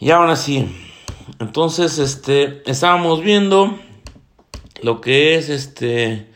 [0.00, 0.68] Y ahora sí,
[1.40, 3.76] entonces este estábamos viendo
[4.80, 6.28] lo que es este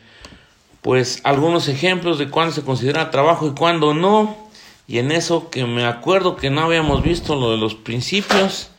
[0.81, 4.35] pues algunos ejemplos de cuándo se considera trabajo y cuándo no.
[4.85, 8.69] Y en eso que me acuerdo que no habíamos visto lo de los principios.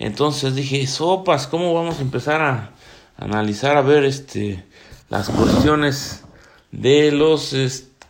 [0.00, 2.72] Entonces dije, sopas, ¿cómo vamos a empezar a
[3.16, 4.64] analizar, a ver este,
[5.08, 6.24] las cuestiones
[6.72, 7.54] de los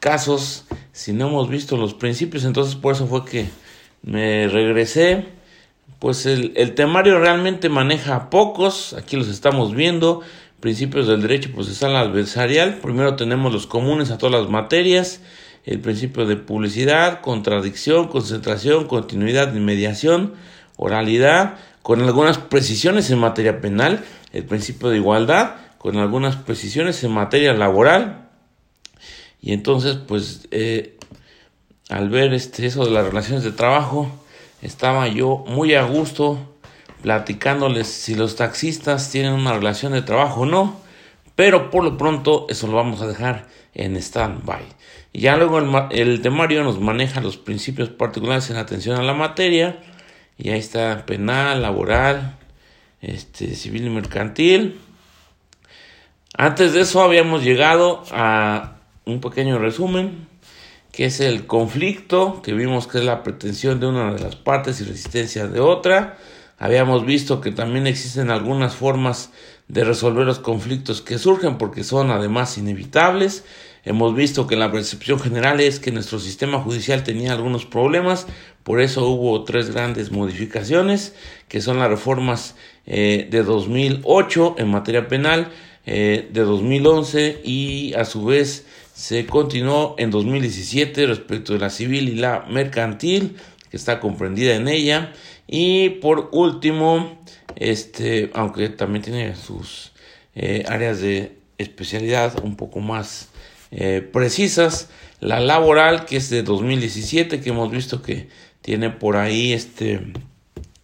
[0.01, 2.45] casos si no hemos visto los principios?
[2.45, 3.51] Entonces por eso fue que
[4.01, 5.42] me regresé.
[6.03, 10.23] Pues el, temario realmente maneja pocos, aquí los estamos viendo
[10.59, 12.79] principios del derecho procesal adversarial.
[12.83, 15.21] Primero tenemos los comunes a todas las materias,
[15.65, 20.35] el principio de publicidad, contradicción, concentración, continuidad, inmediación,
[20.77, 27.13] oralidad, con algunas precisiones en materia penal, el principio de igualdad, con algunas precisiones en
[27.13, 28.29] materia laboral.
[29.41, 30.99] Y entonces, pues, eh,
[31.91, 34.11] al ver este, eso de las relaciones de trabajo,
[34.63, 36.39] estaba yo muy a gusto
[37.03, 40.81] platicándoles si los taxistas tienen una relación de trabajo o no,
[41.35, 44.63] pero por lo pronto eso lo vamos a dejar en stand-by.
[45.13, 45.59] Ya luego
[45.91, 49.83] el, temario nos maneja los principios particulares en atención a la materia,
[50.39, 52.37] y ahí está penal, laboral,
[53.01, 54.81] este, civil y mercantil.
[56.35, 60.29] Antes de eso habíamos llegado a un pequeño resumen,
[60.93, 64.81] que es el conflicto, que vimos que es la pretensión de una de las partes
[64.81, 66.19] y resistencia de otra.
[66.59, 69.31] Habíamos visto que también existen algunas formas
[69.69, 73.45] de resolver los conflictos que surgen porque son además inevitables.
[73.85, 78.27] Hemos visto que la percepción general es que nuestro sistema judicial tenía algunos problemas,
[78.63, 81.17] por eso hubo tres grandes modificaciones,
[81.49, 82.55] que son las reformas
[82.87, 85.51] eh, de 2008 en materia penal,
[85.85, 92.09] eh, de 2011 y a su vez se continuó en 2017 respecto de la civil
[92.09, 93.37] y la mercantil,
[93.71, 95.13] que está comprendida en ella.
[95.47, 97.19] Y por último,
[97.57, 99.93] este, aunque también tiene sus
[100.35, 103.29] eh, áreas de especialidad un poco más
[103.71, 104.91] eh, precisas,
[105.21, 108.29] la laboral, que es de 2017, que hemos visto que
[108.61, 110.13] tiene por ahí este,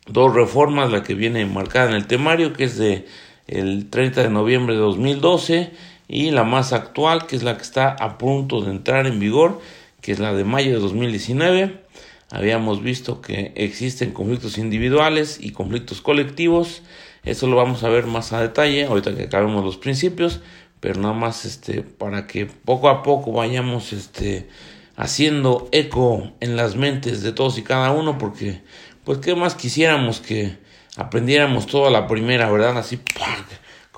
[0.06, 3.06] dos reformas, la que viene marcada en el temario, que es de
[3.47, 5.71] el 30 de noviembre de 2012,
[6.09, 9.61] y la más actual, que es la que está a punto de entrar en vigor,
[10.01, 11.83] que es la de mayo de 2019.
[12.31, 16.83] Habíamos visto que existen conflictos individuales y conflictos colectivos.
[17.25, 20.41] Eso lo vamos a ver más a detalle ahorita que acabemos los principios,
[20.81, 24.49] pero nada más este para que poco a poco vayamos este
[24.97, 28.63] haciendo eco en las mentes de todos y cada uno porque
[29.05, 30.59] pues qué más quisiéramos que
[30.97, 32.77] aprendiéramos todo a la primera, ¿verdad?
[32.79, 32.99] Así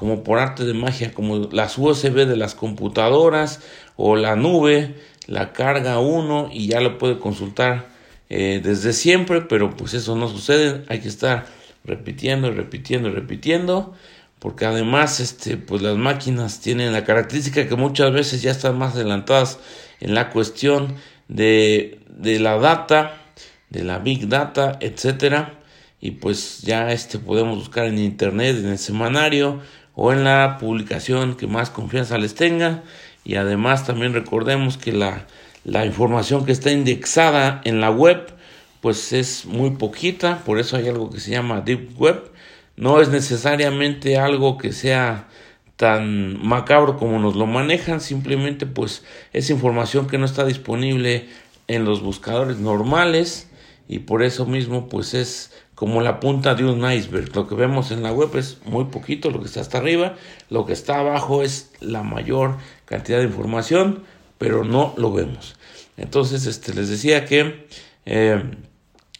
[0.00, 3.60] como por arte de magia, como las USB de las computadoras
[3.96, 4.94] o la nube,
[5.26, 7.90] la carga uno y ya lo puede consultar
[8.30, 11.44] eh, desde siempre, pero pues eso no sucede, hay que estar
[11.84, 13.94] repitiendo repitiendo repitiendo,
[14.38, 18.94] porque además este, pues las máquinas tienen la característica que muchas veces ya están más
[18.94, 19.58] adelantadas
[20.00, 20.94] en la cuestión
[21.28, 23.20] de, de la data,
[23.68, 25.60] de la big data, etcétera,
[26.00, 29.60] y pues ya este podemos buscar en internet, en el semanario
[29.94, 32.82] o en la publicación que más confianza les tenga,
[33.24, 35.26] y además también recordemos que la
[35.64, 38.32] la información que está indexada en la web
[38.80, 42.32] pues es muy poquita, por eso hay algo que se llama Deep Web.
[42.76, 45.28] No es necesariamente algo que sea
[45.76, 51.28] tan macabro como nos lo manejan, simplemente pues es información que no está disponible
[51.68, 53.50] en los buscadores normales.
[53.86, 57.34] Y por eso mismo pues es como la punta de un iceberg.
[57.34, 60.14] Lo que vemos en la web es muy poquito, lo que está hasta arriba,
[60.50, 64.02] lo que está abajo es la mayor cantidad de información,
[64.36, 65.56] pero no lo vemos.
[65.96, 67.66] Entonces, este, les decía que
[68.04, 68.42] eh,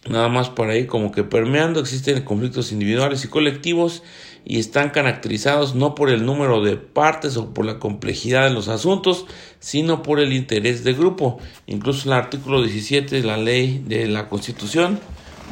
[0.07, 4.03] nada más por ahí como que permeando existen conflictos individuales y colectivos
[4.45, 8.69] y están caracterizados no por el número de partes o por la complejidad de los
[8.69, 9.25] asuntos,
[9.61, 11.39] sino por el interés de grupo.
[11.67, 15.01] Incluso el artículo 17 de la ley de la Constitución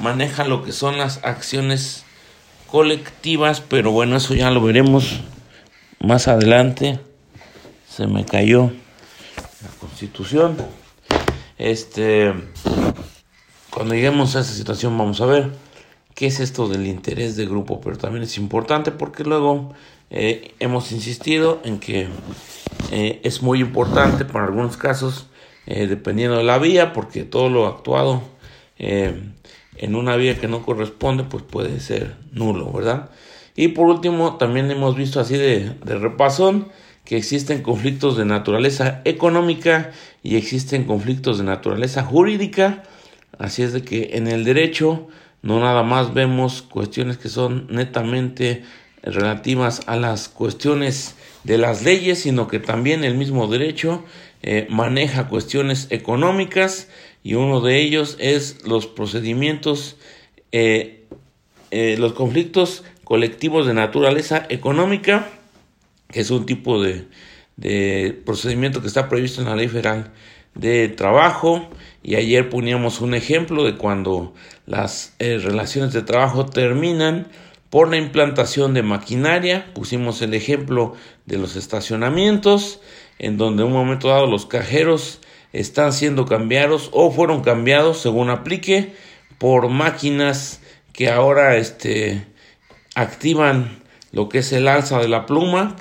[0.01, 2.05] maneja lo que son las acciones
[2.71, 5.21] colectivas, pero bueno, eso ya lo veremos
[6.01, 7.01] más adelante.
[7.89, 8.71] Se me cayó
[9.63, 10.57] la constitución.
[11.57, 12.33] Este,
[13.71, 15.51] cuando lleguemos a esa situación vamos a ver
[16.15, 19.73] qué es esto del interés de grupo, pero también es importante porque luego
[20.11, 22.09] eh, hemos insistido en que
[22.93, 25.27] eh, es muy importante para algunos casos,
[25.67, 28.23] eh, dependiendo de la vía, porque todo lo actuado
[29.79, 33.11] en una vía que no corresponde, pues puede ser nulo, ¿verdad?
[33.57, 36.69] Y por último, también hemos visto así de, de repasón,
[37.05, 39.93] que existen conflictos de naturaleza económica
[40.23, 42.83] y existen conflictos de naturaleza jurídica.
[43.39, 45.09] Así es de que en el derecho
[45.41, 48.63] no nada más vemos cuestiones que son netamente
[49.03, 51.15] relativas a las cuestiones
[51.45, 54.05] de las leyes, sino que también el mismo derecho
[54.43, 56.89] eh, maneja cuestiones económicas
[57.23, 59.97] y uno de ellos es los procedimientos,
[60.53, 61.07] eh,
[61.71, 65.29] eh, los conflictos colectivos de naturaleza económica,
[66.09, 67.07] que es un tipo de,
[67.57, 70.13] de procedimiento que está previsto en la ley federal
[70.55, 71.69] de trabajo.
[72.03, 74.35] Y ayer poníamos un ejemplo de cuando
[74.67, 77.29] las eh, relaciones de trabajo terminan
[77.71, 80.95] por la implantación de maquinaria, pusimos el ejemplo
[81.27, 82.81] de los estacionamientos,
[83.19, 85.21] en donde en un momento dado los cajeros
[85.53, 88.95] están siendo cambiados o fueron cambiados según aplique
[89.39, 90.61] por máquinas
[90.93, 92.27] que ahora este,
[92.95, 95.77] activan lo que es el alza de la pluma,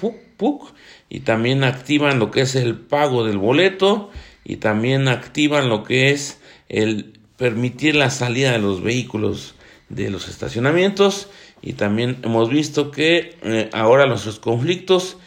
[1.09, 4.11] y también activan lo que es el pago del boleto
[4.43, 9.55] y también activan lo que es el permitir la salida de los vehículos
[9.89, 11.29] de los estacionamientos.
[11.61, 15.17] Y también hemos visto que eh, ahora nuestros conflictos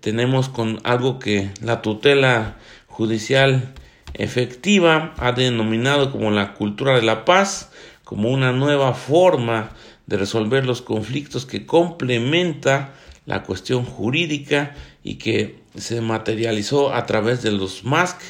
[0.00, 3.74] tenemos con algo que la tutela judicial
[4.14, 7.70] efectiva ha denominado como la cultura de la paz,
[8.04, 9.70] como una nueva forma
[10.06, 12.92] de resolver los conflictos que complementa
[13.26, 14.74] la cuestión jurídica
[15.04, 18.20] y que se materializó a través de los MASC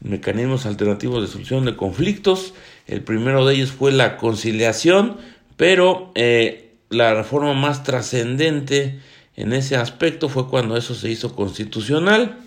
[0.00, 2.54] mecanismos alternativos de solución de conflictos.
[2.86, 5.16] El primero de ellos fue la conciliación,
[5.56, 9.00] pero eh, la reforma más trascendente
[9.36, 12.43] en ese aspecto fue cuando eso se hizo constitucional.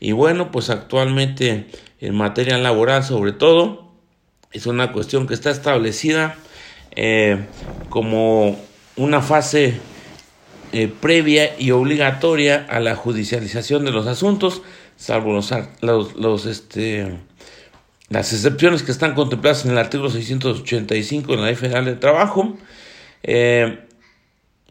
[0.00, 1.66] Y bueno, pues actualmente
[2.00, 3.92] en materia laboral sobre todo,
[4.52, 6.36] es una cuestión que está establecida
[6.96, 7.46] eh,
[7.88, 8.58] como
[8.96, 9.78] una fase
[10.72, 14.62] eh, previa y obligatoria a la judicialización de los asuntos
[15.00, 17.16] salvo los, los, este,
[18.10, 22.56] las excepciones que están contempladas en el artículo 685 de la Ley Federal de Trabajo.
[23.22, 23.80] Eh,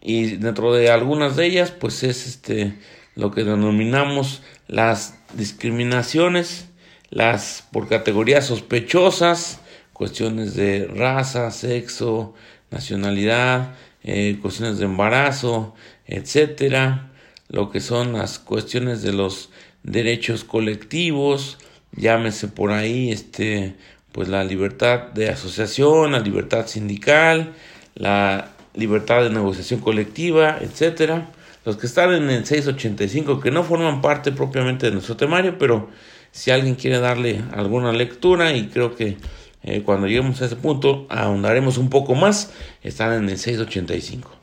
[0.01, 2.75] y dentro de algunas de ellas, pues es este,
[3.19, 6.69] lo que denominamos las discriminaciones,
[7.09, 9.59] las por categorías sospechosas,
[9.93, 12.33] cuestiones de raza, sexo,
[12.71, 15.75] nacionalidad, eh, cuestiones de embarazo,
[16.07, 17.11] etcétera,
[17.49, 19.49] lo que son las cuestiones de los
[19.83, 21.57] derechos colectivos,
[21.91, 23.75] llámese por ahí este
[24.13, 27.53] pues la libertad de asociación, la libertad sindical,
[27.95, 31.29] la libertad de negociación colectiva, etcétera.
[31.65, 35.89] Los que están en el 685 que no forman parte propiamente de nuestro temario, pero
[36.31, 39.17] si alguien quiere darle alguna lectura y creo que
[39.63, 44.39] eh, cuando lleguemos a ese punto ahondaremos un poco más, están en el 685.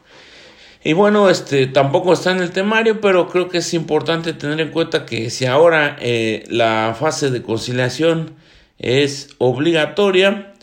[0.84, 4.70] Y bueno, este tampoco está en el temario, pero creo que es importante tener en
[4.70, 8.36] cuenta que si ahora eh, la fase de conciliación
[8.78, 10.54] es obligatoria,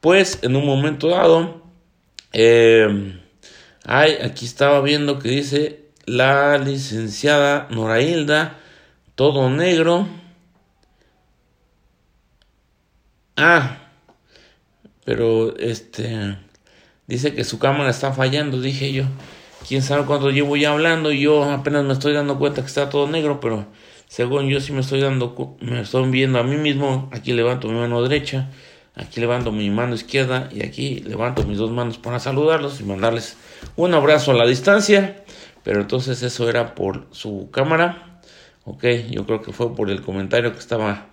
[0.00, 1.62] pues en un momento dado,
[2.32, 3.18] eh,
[3.84, 8.58] aquí estaba viendo que dice la licenciada Norailda,
[9.14, 10.08] todo negro.
[13.36, 13.78] Ah,
[15.04, 16.36] pero este
[17.06, 19.04] dice que su cámara está fallando, dije yo.
[19.68, 22.90] Quién sabe cuánto llevo ya hablando y yo apenas me estoy dando cuenta que está
[22.90, 23.66] todo negro, pero
[24.08, 27.74] según yo sí me estoy dando, me estoy viendo a mí mismo, aquí levanto mi
[27.74, 28.50] mano derecha,
[28.96, 33.36] aquí levanto mi mano izquierda y aquí levanto mis dos manos para saludarlos y mandarles
[33.76, 35.24] un abrazo a la distancia,
[35.62, 38.20] pero entonces eso era por su cámara,
[38.64, 41.08] ok, yo creo que fue por el comentario que estaba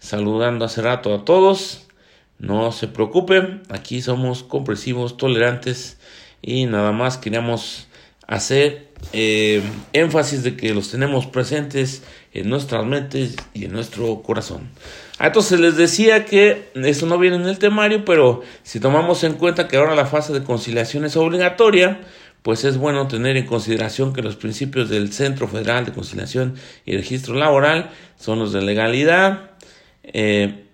[0.00, 1.86] saludando hace rato a todos,
[2.38, 5.98] no se preocupen, aquí somos comprensivos, tolerantes
[6.40, 7.86] y nada más queríamos
[8.26, 14.70] hacer eh, énfasis de que los tenemos presentes en nuestras mentes y en nuestro corazón.
[15.18, 19.34] Ah, entonces les decía que esto no viene en el temario, pero si tomamos en
[19.34, 22.00] cuenta que ahora la fase de conciliación es obligatoria,
[22.42, 26.96] pues es bueno tener en consideración que los principios del Centro Federal de Conciliación y
[26.96, 29.52] Registro Laboral son los de legalidad,
[30.02, 30.64] eh,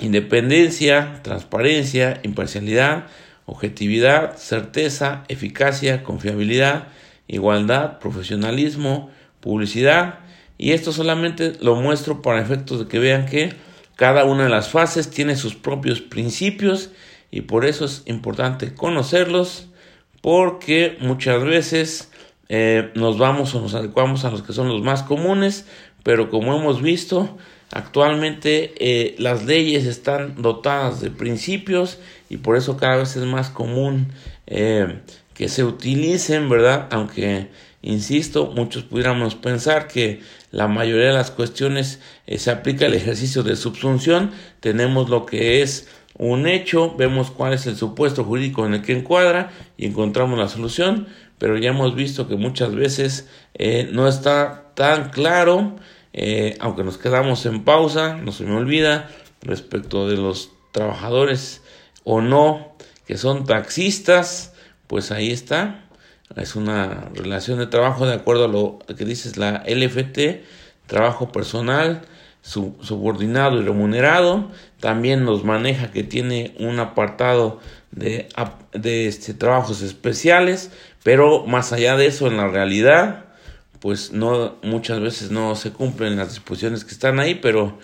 [0.00, 3.06] independencia, transparencia, imparcialidad,
[3.46, 6.88] objetividad, certeza, eficacia, confiabilidad,
[7.28, 10.18] igualdad, profesionalismo, publicidad.
[10.58, 13.54] Y esto solamente lo muestro para efectos de que vean que
[13.94, 16.90] cada una de las fases tiene sus propios principios
[17.30, 19.67] y por eso es importante conocerlos
[20.20, 22.10] porque muchas veces
[22.48, 25.66] eh, nos vamos o nos adecuamos a los que son los más comunes,
[26.02, 27.36] pero como hemos visto,
[27.70, 31.98] Actualmente eh, las leyes están dotadas de principios
[32.30, 34.08] y por eso cada vez es más común
[34.46, 35.00] eh,
[35.34, 36.88] que se utilicen, ¿verdad?
[36.90, 37.48] Aunque,
[37.82, 43.54] insisto, muchos pudiéramos pensar que la mayoría de las cuestiones se aplica el ejercicio de
[43.54, 48.82] subsunción, tenemos lo que es un hecho, vemos cuál es el supuesto jurídico en el
[48.82, 51.06] que encuadra y encontramos la solución,
[51.38, 55.76] pero ya hemos visto que muchas veces eh, no está tan claro,
[56.12, 59.08] eh, aunque nos quedamos en pausa, no se me olvida,
[59.42, 61.62] respecto de los trabajadores
[62.04, 62.74] o no
[63.06, 64.52] que son taxistas,
[64.86, 65.88] pues ahí está,
[66.36, 70.44] es una relación de trabajo de acuerdo a lo que dices la LFT,
[70.86, 72.02] trabajo personal,
[72.42, 74.50] subordinado y remunerado.
[74.80, 78.28] También nos maneja que tiene un apartado de,
[78.72, 80.70] de este, trabajos especiales,
[81.02, 83.24] pero más allá de eso, en la realidad,
[83.80, 87.78] pues no muchas veces no se cumplen las disposiciones que están ahí, pero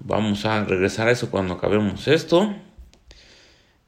[0.00, 2.54] vamos a regresar a eso cuando acabemos esto,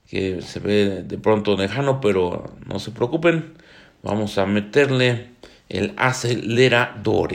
[0.08, 3.54] que se ve de pronto lejano, pero no se preocupen,
[4.02, 5.30] vamos a meterle
[5.68, 7.34] el acelerador.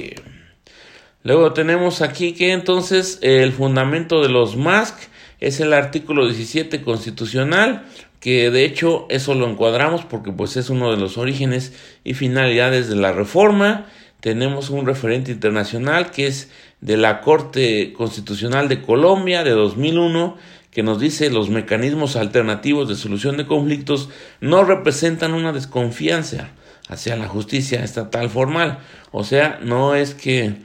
[1.23, 5.10] Luego tenemos aquí que entonces el fundamento de los MASC
[5.41, 7.83] es el artículo 17 constitucional,
[8.19, 12.87] que de hecho eso lo encuadramos porque pues es uno de los orígenes y finalidades
[12.87, 13.87] de la reforma.
[14.19, 20.37] Tenemos un referente internacional que es de la Corte Constitucional de Colombia de 2001
[20.69, 26.51] que nos dice los mecanismos alternativos de solución de conflictos no representan una desconfianza
[26.87, 28.79] hacia la justicia estatal formal.
[29.11, 30.55] O sea, no es que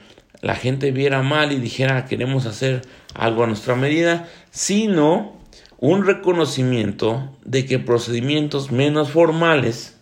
[0.41, 2.81] la gente viera mal y dijera queremos hacer
[3.13, 5.37] algo a nuestra medida, sino
[5.79, 9.95] un reconocimiento de que procedimientos menos formales,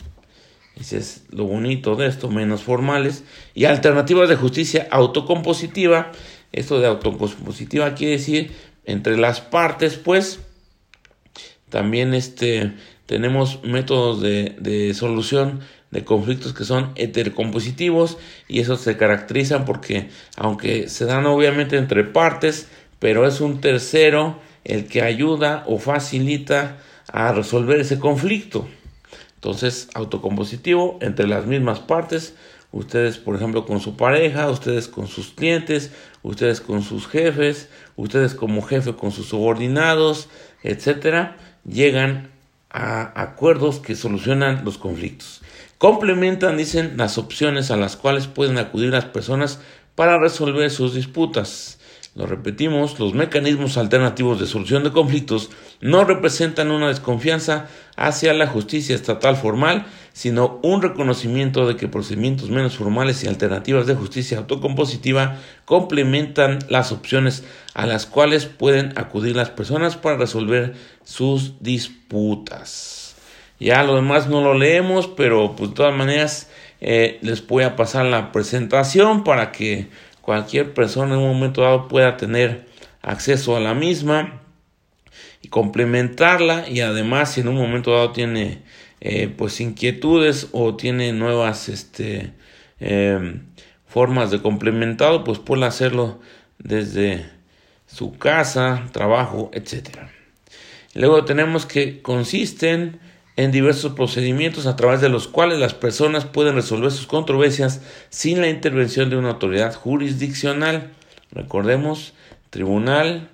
[0.80, 3.24] ese es lo bonito de esto, menos formales,
[3.54, 6.12] y alternativas de justicia autocompositiva,
[6.52, 8.52] esto de autocompositiva quiere decir
[8.86, 10.40] entre las partes, pues,
[11.70, 12.74] también este,
[13.06, 15.62] tenemos métodos de, de solución
[15.96, 18.18] de conflictos que son heterocompositivos
[18.50, 22.68] y esos se caracterizan porque aunque se dan obviamente entre partes,
[23.00, 28.68] pero es un tercero el que ayuda o facilita a resolver ese conflicto.
[29.36, 32.36] Entonces, autocompositivo entre las mismas partes,
[32.74, 38.34] ustedes por ejemplo con su pareja, ustedes con sus clientes, ustedes con sus jefes, ustedes
[38.34, 40.28] como jefe con sus subordinados,
[40.62, 42.35] etcétera, llegan
[42.76, 45.42] a acuerdos que solucionan los conflictos.
[45.78, 49.62] Complementan, dicen, las opciones a las cuales pueden acudir las personas
[49.96, 51.80] para resolver sus disputas.
[52.16, 55.52] Lo repetimos, los mecanismos alternativos de solución de conflictos
[55.82, 62.50] no representan una desconfianza hacia la justicia estatal formal, sino un reconocimiento de que procedimientos
[62.50, 69.36] menos formales y alternativas de justicia autocompositiva complementan las opciones a las cuales pueden acudir
[69.36, 73.16] las personas para resolver sus disputas.
[73.60, 76.50] Ya lo demás no lo leemos, pero pues de todas maneras
[76.82, 79.88] eh, les voy a pasar la presentación para que
[80.22, 82.68] cualquier persona en un momento dado pueda tener
[83.02, 84.42] acceso a la misma
[85.48, 88.62] complementarla y además si en un momento dado tiene
[89.02, 92.34] eh, pues inquietudes o tiene nuevas este,
[92.80, 93.44] em,
[93.86, 96.20] formas de complementado pues puede hacerlo
[96.58, 97.26] desde
[97.86, 100.10] su casa, trabajo, etcétera.
[100.94, 103.00] Luego tenemos que consisten
[103.36, 108.40] en diversos procedimientos a través de los cuales las personas pueden resolver sus controversias sin
[108.40, 110.94] la intervención de una autoridad jurisdiccional.
[111.32, 112.14] Recordemos,
[112.50, 113.30] tribunal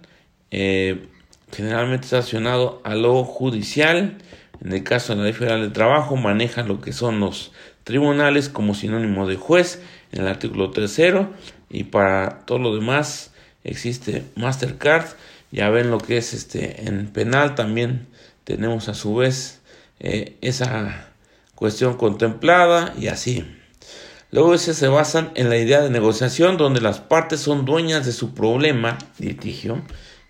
[0.50, 1.06] eh,
[1.54, 4.18] generalmente estacionado a lo judicial.
[4.64, 7.52] En el caso de la Ley Federal de Trabajo, maneja lo que son los
[7.84, 9.82] tribunales como sinónimo de juez
[10.12, 11.30] en el artículo tercero
[11.70, 15.06] y para todo lo demás existe Mastercard.
[15.52, 18.08] Ya ven lo que es este en penal también
[18.44, 19.62] tenemos a su vez
[20.00, 21.08] eh, esa
[21.56, 23.46] cuestión contemplada y así.
[24.32, 28.14] Luego ese se basan en la idea de negociación donde las partes son dueñas de
[28.14, 29.82] su problema, litigio,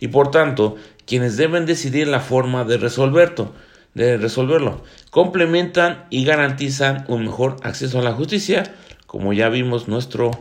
[0.01, 3.53] y por tanto quienes deben decidir la forma de resolverlo,
[3.95, 4.83] resolverlo.
[5.09, 8.75] Complementan y garantizan un mejor acceso a la justicia,
[9.07, 10.31] como ya vimos nuestro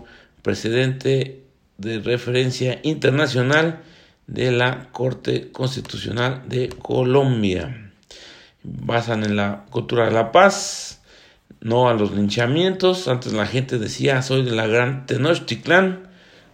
[0.42, 1.44] precedente
[1.78, 3.82] de referencia internacional
[4.26, 7.86] de la Corte Constitucional de Colombia
[8.62, 11.02] basan en la cultura de la paz,
[11.60, 13.08] no a los linchamientos.
[13.08, 16.09] Antes la gente decía, soy de la gran Tenochtitlán,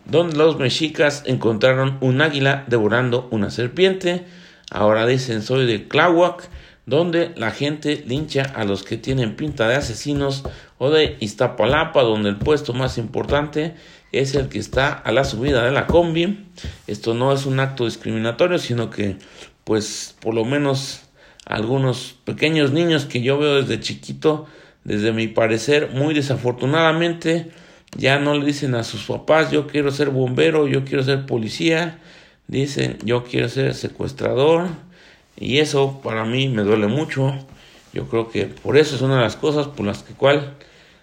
[0.07, 4.25] donde los mexicas encontraron un águila devorando una serpiente.
[4.71, 6.49] Ahora dicen, soy de Tláhuac,
[6.87, 10.45] donde la gente lincha a los que tienen pinta de asesinos,
[10.79, 13.75] o de Iztapalapa, donde el puesto más importante
[14.13, 16.47] es el que está a la subida de la combi.
[16.87, 19.17] Esto no es un acto discriminatorio, sino que,
[19.65, 21.03] pues, por lo menos
[21.45, 24.47] algunos pequeños niños que yo veo desde chiquito,
[24.85, 27.51] desde mi parecer, muy desafortunadamente,
[27.97, 31.99] ya no le dicen a sus papás, yo quiero ser bombero, yo quiero ser policía,
[32.47, 34.69] dicen, yo quiero ser secuestrador,
[35.39, 37.35] Y eso para mí me duele mucho.
[37.93, 40.57] Yo creo que por eso es una de las cosas por las que cual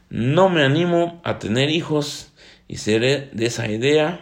[0.10, 2.32] no me animo a tener hijos
[2.68, 4.22] y seré de esa idea,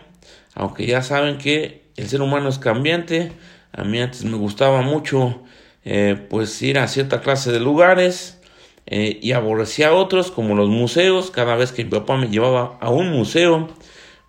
[0.54, 3.32] aunque ya saben que el ser humano es cambiante.
[3.72, 5.44] A mí antes me gustaba mucho
[5.86, 8.41] eh, pues ir a cierta clase de lugares
[8.88, 11.32] eh, y aborrecía otros como los museos.
[11.32, 13.70] Cada vez que mi papá me llevaba a un museo,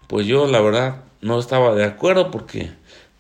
[0.07, 2.71] pues yo la verdad no estaba de acuerdo porque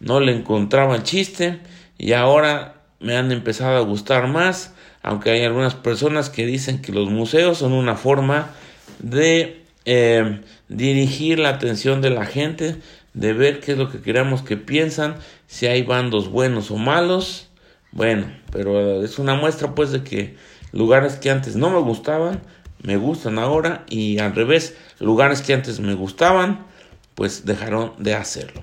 [0.01, 1.61] no le encontraba el chiste
[1.99, 6.93] y ahora me han empezado a gustar más, aunque hay algunas personas que dicen que
[6.93, 8.51] los museos son una forma
[8.99, 12.77] de eh, dirigir la atención de la gente,
[13.15, 17.49] de ver qué es lo que queremos que piensan, si hay bandos buenos o malos.
[17.91, 20.37] Bueno, pero es una muestra pues de que
[20.73, 22.41] lugares que antes no me gustaban,
[22.83, 26.67] me gustan ahora y al revés, lugares que antes me gustaban,
[27.15, 28.63] pues dejaron de hacerlo.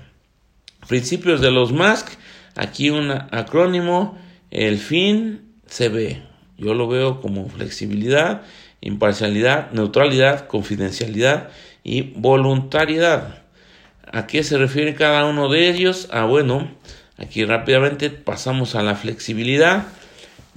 [0.88, 2.08] Principios de los MASC,
[2.56, 4.18] aquí un acrónimo,
[4.50, 6.22] el fin se ve.
[6.58, 8.42] Yo lo veo como flexibilidad,
[8.80, 11.48] imparcialidad, neutralidad, confidencialidad
[11.82, 13.42] y voluntariedad.
[14.12, 16.08] ¿A qué se refiere cada uno de ellos?
[16.10, 16.68] Ah, bueno,
[17.16, 19.86] aquí rápidamente pasamos a la flexibilidad.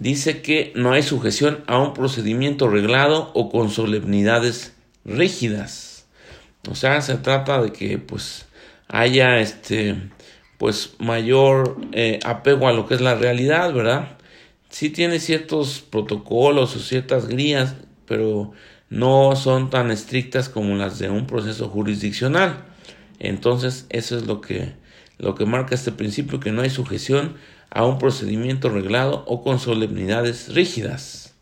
[0.04, 4.74] Dice que no hay sujeción a un procedimiento reglado o con solemnidades
[5.06, 6.08] rígidas.
[6.70, 8.46] O sea, se trata de que pues
[8.90, 9.96] haya este
[10.58, 14.18] pues mayor eh, apego a lo que es la realidad, ¿verdad?
[14.68, 18.52] Sí tiene ciertos protocolos o ciertas guías, pero
[18.90, 22.66] no son tan estrictas como las de un proceso jurisdiccional.
[23.20, 24.74] Entonces, eso es lo que,
[25.18, 27.38] lo que marca este principio, que no hay sujeción
[27.74, 31.34] a un procedimiento reglado o con solemnidades rígidas.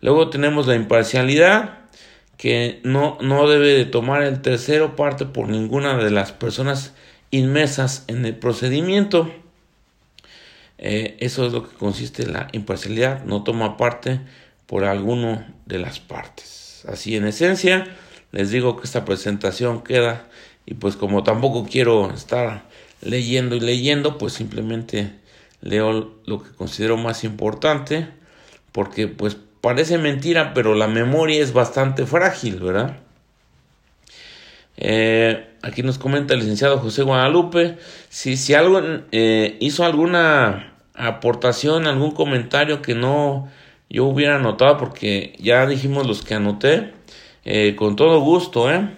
[0.00, 1.78] Luego tenemos la imparcialidad,
[2.38, 6.92] que no, no debe de tomar el tercero parte por ninguna de las personas
[7.30, 9.30] inmersas en el procedimiento.
[10.78, 14.20] Eh, eso es lo que consiste la imparcialidad, no toma parte
[14.66, 16.84] por alguno de las partes.
[16.88, 17.86] Así en esencia,
[18.32, 20.28] les digo que esta presentación queda
[20.66, 22.64] y pues como tampoco quiero estar
[23.00, 25.25] leyendo y leyendo, pues simplemente
[25.66, 28.08] leo lo que considero más importante,
[28.72, 32.98] porque pues parece mentira, pero la memoria es bastante frágil, ¿verdad?
[34.76, 41.86] Eh, aquí nos comenta el licenciado José Guadalupe, si, si algo eh, hizo alguna aportación,
[41.86, 43.48] algún comentario que no
[43.88, 46.92] yo hubiera anotado, porque ya dijimos los que anoté,
[47.44, 48.88] eh, con todo gusto, ¿eh?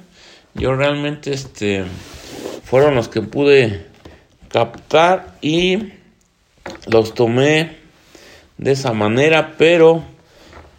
[0.54, 1.84] Yo realmente este
[2.64, 3.86] fueron los que pude
[4.48, 5.97] captar y
[6.86, 7.76] los tomé
[8.56, 10.02] de esa manera, pero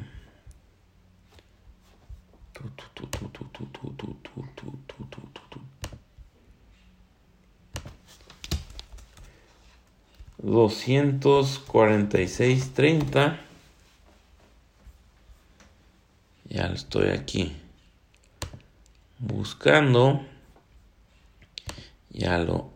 [10.38, 13.40] Doscientos cuarenta y seis treinta.
[16.44, 17.56] Ya estoy aquí
[19.18, 20.26] buscando.
[22.10, 22.70] Ya lo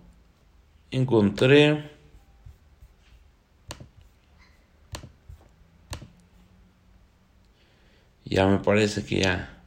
[0.91, 1.98] encontré.
[8.29, 9.59] Ya me parece que ya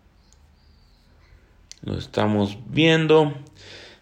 [1.84, 3.34] lo estamos viendo.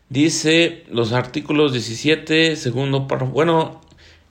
[0.10, 3.32] Dice los artículos 17, segundo párrafo.
[3.32, 3.82] Bueno,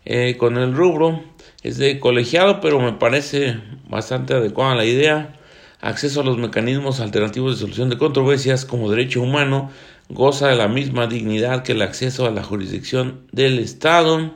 [0.04, 1.22] eh, con el rubro
[1.62, 5.34] es de colegiado, pero me parece bastante adecuada la idea.
[5.80, 9.70] Acceso a los mecanismos alternativos de solución de controversias como derecho humano
[10.08, 14.34] goza de la misma dignidad que el acceso a la jurisdicción del Estado.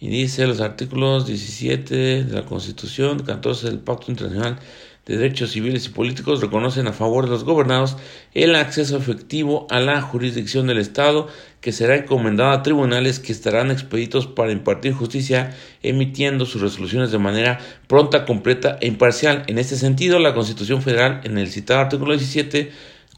[0.00, 4.58] Y dice los artículos 17 de la Constitución, 14 del Pacto Internacional
[5.06, 7.96] de Derechos Civiles y Políticos reconocen a favor de los gobernados
[8.34, 11.26] el acceso efectivo a la jurisdicción del Estado
[11.60, 17.18] que será encomendado a tribunales que estarán expeditos para impartir justicia emitiendo sus resoluciones de
[17.18, 19.42] manera pronta, completa e imparcial.
[19.48, 22.70] En este sentido, la Constitución Federal en el citado artículo 17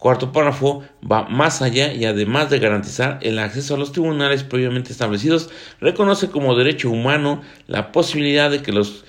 [0.04, 4.92] cuarto párrafo va más allá y además de garantizar el acceso a los tribunales previamente
[4.92, 5.48] establecidos,
[5.80, 9.06] reconoce como derecho humano la posibilidad de que los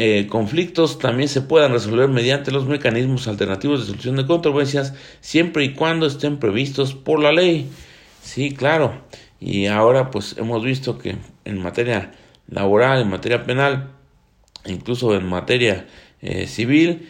[0.00, 5.64] eh, conflictos también se puedan resolver mediante los mecanismos alternativos de solución de controversias siempre
[5.64, 7.68] y cuando estén previstos por la ley.
[8.22, 9.02] Sí, claro.
[9.40, 12.12] Y ahora pues hemos visto que en materia
[12.46, 13.90] laboral, en materia penal,
[14.66, 15.88] incluso en materia
[16.22, 17.08] eh, civil,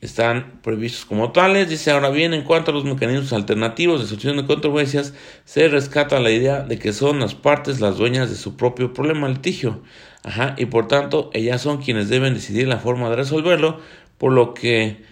[0.00, 1.68] están previstos como tales.
[1.68, 5.12] Dice ahora bien, en cuanto a los mecanismos alternativos de solución de controversias,
[5.44, 9.28] se rescata la idea de que son las partes las dueñas de su propio problema
[9.28, 9.82] litigio.
[10.22, 13.80] Ajá, y por tanto, ellas son quienes deben decidir la forma de resolverlo,
[14.18, 15.02] por lo que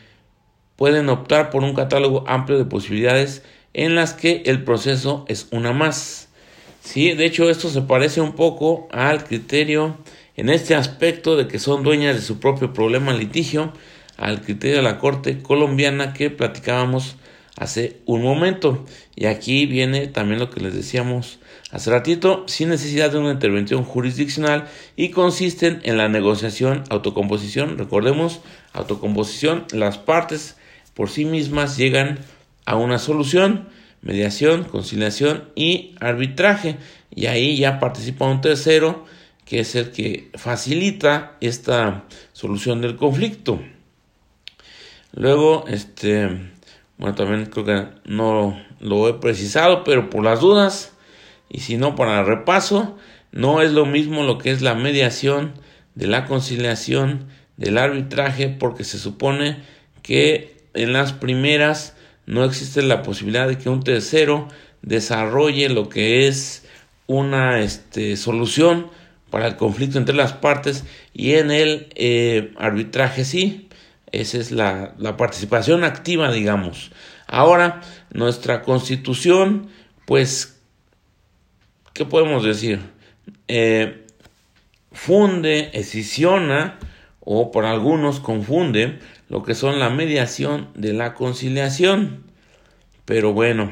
[0.76, 3.42] pueden optar por un catálogo amplio de posibilidades
[3.72, 6.28] en las que el proceso es una más.
[6.80, 9.96] Sí, de hecho esto se parece un poco al criterio
[10.36, 13.72] en este aspecto de que son dueñas de su propio problema litigio,
[14.16, 17.16] al criterio de la Corte colombiana que platicábamos
[17.58, 18.86] hace un momento.
[19.16, 21.40] Y aquí viene también lo que les decíamos
[21.70, 28.40] hace ratito, sin necesidad de una intervención jurisdiccional y consisten en la negociación, autocomposición, recordemos,
[28.72, 30.56] autocomposición, las partes
[30.94, 32.20] por sí mismas llegan
[32.64, 33.68] a una solución,
[34.02, 36.76] mediación, conciliación y arbitraje,
[37.14, 39.04] y ahí ya participa un tercero
[39.44, 43.60] que es el que facilita esta solución del conflicto.
[45.14, 46.28] Luego, este,
[46.98, 50.92] bueno, también creo que no lo he precisado, pero por las dudas,
[51.48, 52.96] y si no, para el repaso,
[53.32, 55.54] no es lo mismo lo que es la mediación
[55.94, 59.58] de la conciliación del arbitraje porque se supone
[60.02, 64.48] que en las primeras no existe la posibilidad de que un tercero
[64.82, 66.66] desarrolle lo que es
[67.06, 68.88] una este, solución
[69.30, 73.67] para el conflicto entre las partes y en el eh, arbitraje sí,
[74.12, 76.90] esa es la, la participación activa digamos.
[77.26, 77.80] Ahora
[78.12, 79.68] nuestra constitución
[80.06, 80.58] pues
[81.92, 82.80] ¿qué podemos decir?
[83.48, 84.06] Eh,
[84.92, 86.78] funde, escisiona
[87.20, 92.24] o por algunos confunde lo que son la mediación de la conciliación.
[93.04, 93.70] Pero bueno,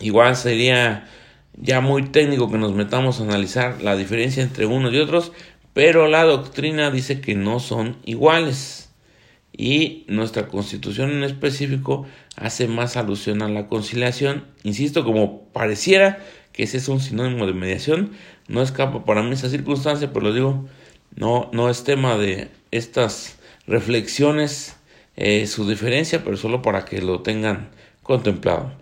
[0.00, 1.08] igual sería
[1.54, 5.32] ya muy técnico que nos metamos a analizar la diferencia entre unos y otros,
[5.72, 8.77] pero la doctrina dice que no son iguales.
[9.58, 16.62] Y nuestra constitución en específico hace más alusión a la conciliación, insisto, como pareciera que
[16.62, 18.12] ese es un sinónimo de mediación.
[18.46, 20.68] No escapa para mí esa circunstancia, pero lo digo,
[21.16, 24.76] no, no es tema de estas reflexiones
[25.16, 27.70] eh, su diferencia, pero solo para que lo tengan
[28.04, 28.72] contemplado.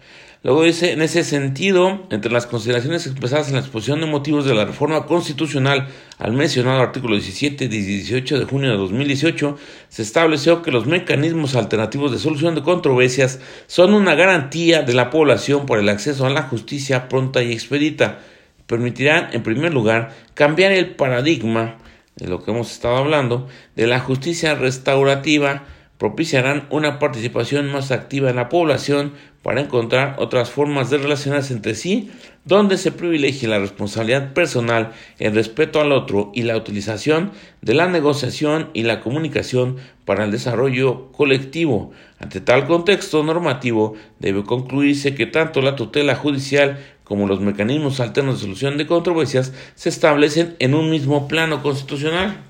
[0.47, 4.55] Luego dice, en ese sentido, entre las consideraciones expresadas en la exposición de motivos de
[4.55, 5.89] la reforma constitucional
[6.21, 11.57] al mencionado artículo 17 y 18 de junio de 2018, se estableció que los mecanismos
[11.57, 16.31] alternativos de solución de controversias son una garantía de la población por el acceso a
[16.31, 18.21] la justicia pronta y expedita.
[18.69, 21.79] Permitirán, en primer lugar, cambiar el paradigma
[22.15, 25.65] de lo que hemos estado hablando, de la justicia restaurativa,
[25.99, 31.75] propiciarán una participación más activa en la población para encontrar otras formas de relacionarse entre
[31.75, 32.11] sí,
[32.45, 37.33] donde se privilegie la responsabilidad personal, el respeto al otro y la utilización
[37.63, 41.93] de la negociación y la comunicación para el desarrollo colectivo.
[42.19, 48.37] Ante tal contexto normativo, debe concluirse que tanto la tutela judicial como los mecanismos alternos
[48.37, 52.43] de solución de controversias se establecen en un mismo plano constitucional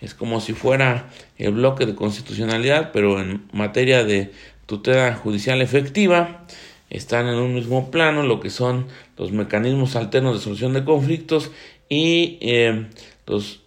[0.00, 4.32] es como si fuera el bloque de constitucionalidad, pero en materia de
[4.66, 6.44] tutela judicial efectiva,
[6.90, 11.50] están en un mismo plano lo que son los mecanismos alternos de solución de conflictos
[11.88, 12.86] y eh,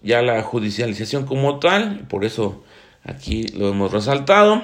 [0.02, 2.64] ya la judicialización como tal, por eso
[3.04, 4.64] aquí lo hemos resaltado,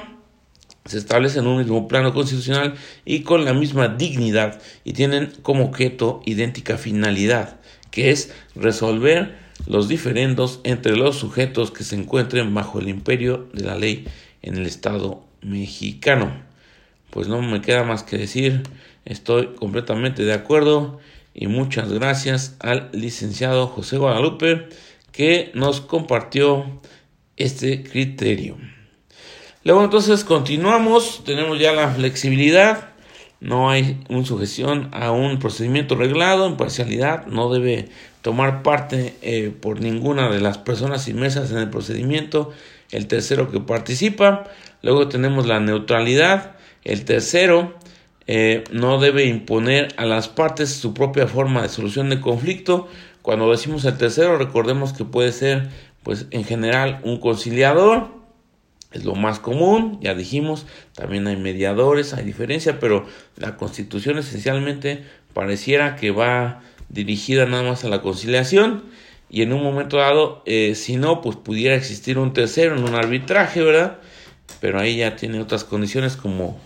[0.86, 2.76] se establece en un mismo plano constitucional
[3.06, 7.60] y con la misma dignidad y tienen como objeto idéntica finalidad,
[7.92, 13.64] que es resolver los diferendos entre los sujetos que se encuentren bajo el imperio de
[13.64, 14.08] la ley
[14.42, 16.32] en el Estado mexicano.
[17.10, 18.64] Pues no me queda más que decir,
[19.06, 21.00] estoy completamente de acuerdo
[21.34, 24.68] y muchas gracias al licenciado José Guadalupe
[25.12, 26.80] que nos compartió
[27.38, 28.58] este criterio.
[29.64, 32.92] Luego entonces continuamos, tenemos ya la flexibilidad,
[33.40, 37.90] no hay una sujeción a un procedimiento reglado, imparcialidad, no debe
[38.22, 42.52] tomar parte eh, por ninguna de las personas inmersas en el procedimiento
[42.92, 44.46] el tercero que participa.
[44.82, 46.56] Luego tenemos la neutralidad.
[46.84, 47.76] El tercero
[48.28, 52.88] eh, no debe imponer a las partes su propia forma de solución de conflicto.
[53.22, 55.70] Cuando decimos el tercero, recordemos que puede ser,
[56.04, 58.17] pues en general, un conciliador.
[58.92, 65.04] Es lo más común, ya dijimos, también hay mediadores, hay diferencia, pero la constitución esencialmente
[65.34, 68.86] pareciera que va dirigida nada más a la conciliación
[69.30, 72.96] y en un momento dado, eh, si no, pues pudiera existir un tercero en un
[72.96, 73.98] arbitraje, ¿verdad?
[74.62, 76.60] Pero ahí ya tiene otras condiciones como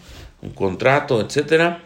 [0.44, 1.84] un contrato, etcétera,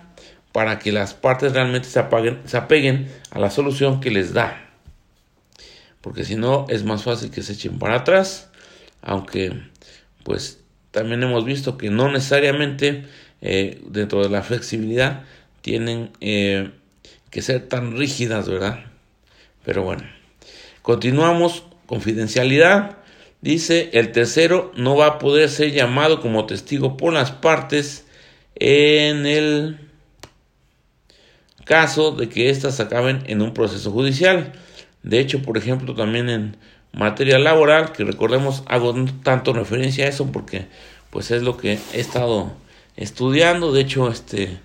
[0.51, 2.03] para que las partes realmente se,
[2.45, 4.69] se apeguen a la solución que les da.
[6.01, 8.49] Porque si no, es más fácil que se echen para atrás,
[9.01, 9.53] aunque
[10.25, 10.59] pues
[10.89, 13.05] también hemos visto que no necesariamente
[13.41, 15.23] eh, dentro de la flexibilidad
[15.61, 16.71] tienen eh,
[17.29, 18.85] que ser tan rígidas, ¿verdad?
[19.63, 20.03] Pero bueno.
[20.81, 22.97] Continuamos, confidencialidad.
[23.41, 28.07] Dice, el tercero no va a poder ser llamado como testigo por las partes
[28.55, 29.77] en el
[31.65, 34.53] caso de que éstas acaben en un proceso judicial.
[35.03, 36.57] De hecho, por ejemplo, también en
[36.95, 40.67] materia laboral, que recordemos, hago tanto referencia a eso porque
[41.09, 42.53] pues es lo que he estado
[42.95, 43.71] estudiando.
[43.71, 44.57] De hecho, este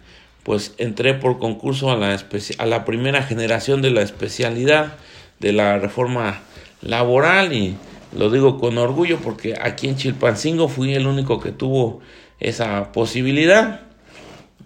[0.42, 2.18] pues entré por concurso a la,
[2.58, 4.94] a la primera generación de la especialidad
[5.38, 6.40] de la reforma
[6.80, 7.76] laboral y
[8.16, 12.00] lo digo con orgullo porque aquí en Chilpancingo fui el único que tuvo
[12.40, 13.82] esa posibilidad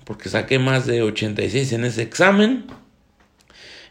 [0.05, 2.67] porque saqué más de 86 en ese examen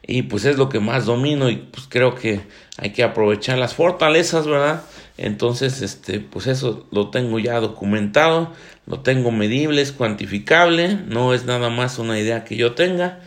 [0.05, 2.41] y pues es lo que más domino y pues creo que
[2.77, 4.83] hay que aprovechar las fortalezas, ¿verdad?
[5.17, 8.51] Entonces, este, pues eso lo tengo ya documentado,
[8.85, 13.19] lo tengo medible, es cuantificable, no es nada más una idea que yo tenga,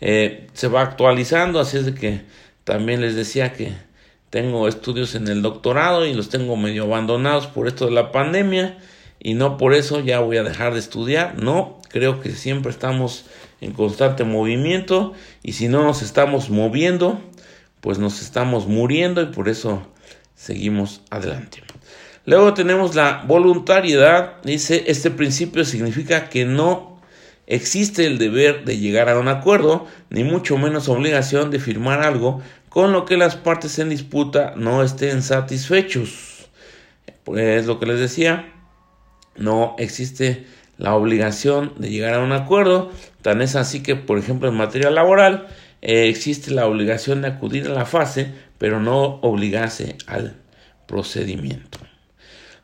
[0.00, 2.22] eh, se va actualizando, así es de que
[2.64, 3.72] también les decía que
[4.30, 8.78] tengo estudios en el doctorado y los tengo medio abandonados por esto de la pandemia
[9.18, 13.26] y no por eso ya voy a dejar de estudiar, no, creo que siempre estamos
[13.62, 17.22] en constante movimiento y si no nos estamos moviendo,
[17.80, 19.86] pues nos estamos muriendo y por eso
[20.34, 21.62] seguimos adelante.
[22.24, 27.00] Luego tenemos la voluntariedad, dice, este principio significa que no
[27.46, 32.42] existe el deber de llegar a un acuerdo, ni mucho menos obligación de firmar algo
[32.68, 36.48] con lo que las partes en disputa no estén satisfechos.
[37.22, 38.52] Pues lo que les decía,
[39.36, 40.46] no existe
[40.78, 42.90] la obligación de llegar a un acuerdo,
[43.22, 45.46] tan es así que, por ejemplo, en materia laboral,
[45.80, 50.36] eh, existe la obligación de acudir a la fase, pero no obligarse al
[50.86, 51.78] procedimiento.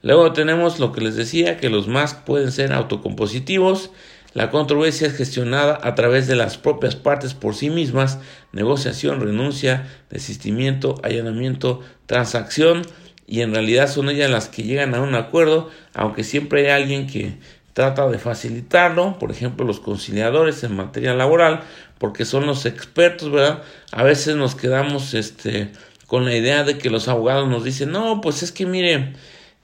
[0.03, 3.91] Luego tenemos lo que les decía, que los más pueden ser autocompositivos,
[4.35, 8.19] la controversia es gestionada a través de las propias partes por sí mismas,
[8.53, 12.83] negociación, renuncia, desistimiento, allanamiento, transacción,
[13.27, 17.07] y en realidad son ellas las que llegan a un acuerdo, aunque siempre hay alguien
[17.07, 17.39] que
[17.79, 21.61] trata de facilitarlo, por ejemplo los conciliadores en materia laboral,
[21.99, 23.63] porque son los expertos, ¿verdad?
[23.93, 25.71] A veces nos quedamos este
[26.09, 29.13] con la idea de que los abogados nos dicen, no, pues es que mire,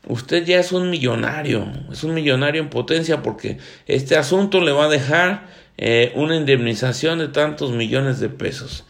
[0.06, 4.84] usted ya es un millonario, es un millonario en potencia porque este asunto le va
[4.84, 8.84] a dejar eh, una indemnización de tantos millones de pesos.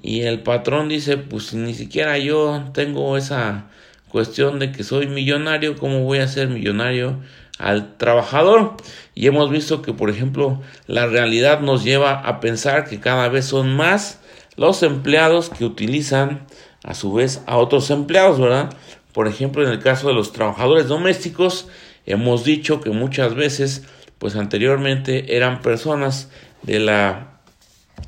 [0.00, 3.68] Y el patrón dice, pues ni siquiera yo tengo esa
[4.08, 7.20] cuestión de que soy millonario, ¿cómo voy a ser millonario
[7.60, 8.76] al trabajador?
[9.14, 13.44] Y hemos visto que, por ejemplo, la realidad nos lleva a pensar que cada vez
[13.44, 14.20] son más
[14.56, 16.46] los empleados que utilizan
[16.82, 18.70] a su vez a otros empleados, ¿verdad?
[19.12, 21.68] Por ejemplo, en el caso de los trabajadores domésticos,
[22.06, 23.84] hemos dicho que muchas veces,
[24.18, 26.30] pues anteriormente eran personas
[26.62, 27.40] de la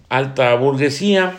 [0.08, 1.38] alta burguesía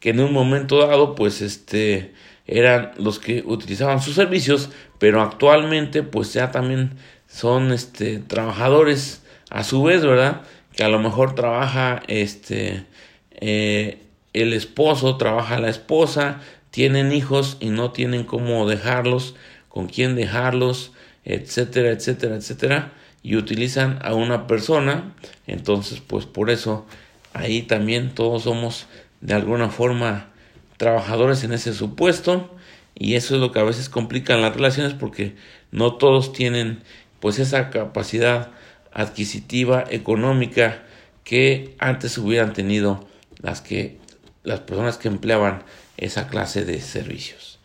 [0.00, 2.12] que en un momento dado, pues este
[2.46, 6.92] eran los que utilizaban sus servicios, pero actualmente, pues ya también
[7.26, 10.42] son este trabajadores a su vez, ¿verdad?
[10.76, 12.86] Que a lo mejor trabaja este
[13.32, 14.00] eh,
[14.32, 19.36] el esposo, trabaja la esposa, tienen hijos y no tienen cómo dejarlos,
[19.68, 20.92] con quién dejarlos,
[21.24, 25.14] etcétera, etcétera, etcétera, y utilizan a una persona,
[25.46, 26.84] entonces pues por eso
[27.32, 28.86] ahí también todos somos
[29.20, 30.28] de alguna forma
[30.76, 32.54] trabajadores en ese supuesto
[32.94, 35.34] y eso es lo que a veces complica las relaciones porque
[35.70, 36.82] no todos tienen
[37.20, 38.50] pues esa capacidad
[38.92, 40.82] adquisitiva económica
[41.24, 43.08] que antes hubieran tenido
[43.40, 43.98] las que
[44.42, 45.64] las personas que empleaban
[45.96, 47.58] esa clase de servicios.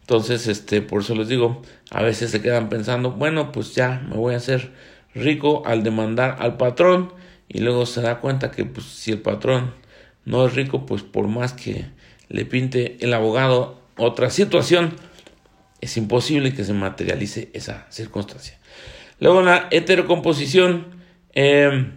[0.00, 4.16] Entonces, este, por eso les digo, a veces se quedan pensando, bueno, pues ya me
[4.16, 4.72] voy a hacer
[5.14, 7.12] rico al demandar al patrón
[7.48, 9.72] y luego se da cuenta que pues si el patrón
[10.24, 11.86] no es rico, pues por más que
[12.28, 14.96] le pinte el abogado otra situación,
[15.80, 18.58] es imposible que se materialice esa circunstancia.
[19.20, 20.86] Luego en la heterocomposición,
[21.34, 21.90] eh,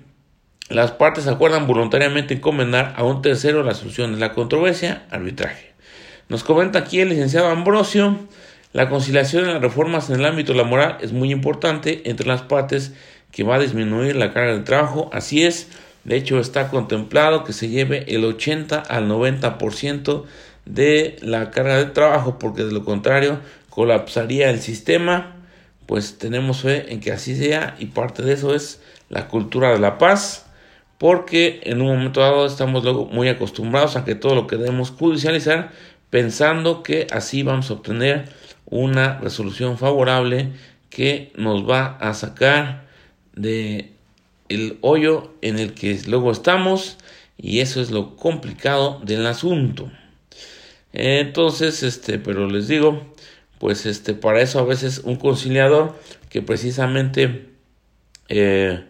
[0.70, 5.74] las partes acuerdan voluntariamente encomendar a un tercero la solución de la controversia, arbitraje.
[6.30, 8.20] Nos comenta aquí el licenciado Ambrosio,
[8.74, 12.94] la conciliación de las reformas en el ámbito laboral es muy importante entre las partes
[13.32, 15.10] que va a disminuir la carga de trabajo.
[15.14, 15.70] Así es,
[16.08, 20.24] de hecho está contemplado que se lleve el 80 al 90%
[20.66, 23.40] de la carga de trabajo porque de lo contrario
[23.70, 25.36] colapsaría el sistema.
[25.86, 29.80] Pues tenemos fe en que así sea y parte de eso es la cultura de
[29.80, 30.46] la paz
[30.98, 34.92] porque en un momento dado estamos luego muy acostumbrados a que todo lo que debemos
[34.92, 35.72] judicializar
[36.10, 38.30] pensando que así vamos a obtener
[38.66, 40.54] una resolución favorable
[40.90, 42.86] que nos va a sacar
[43.36, 43.97] de
[44.50, 46.98] el hoyo en el que luego estamos
[47.38, 49.92] y eso es lo complicado del asunto.
[50.94, 53.14] Entonces, este, pero les digo,
[53.60, 55.96] pues este, para eso a veces un conciliador
[56.30, 57.50] que precisamente
[58.30, 58.84] eh,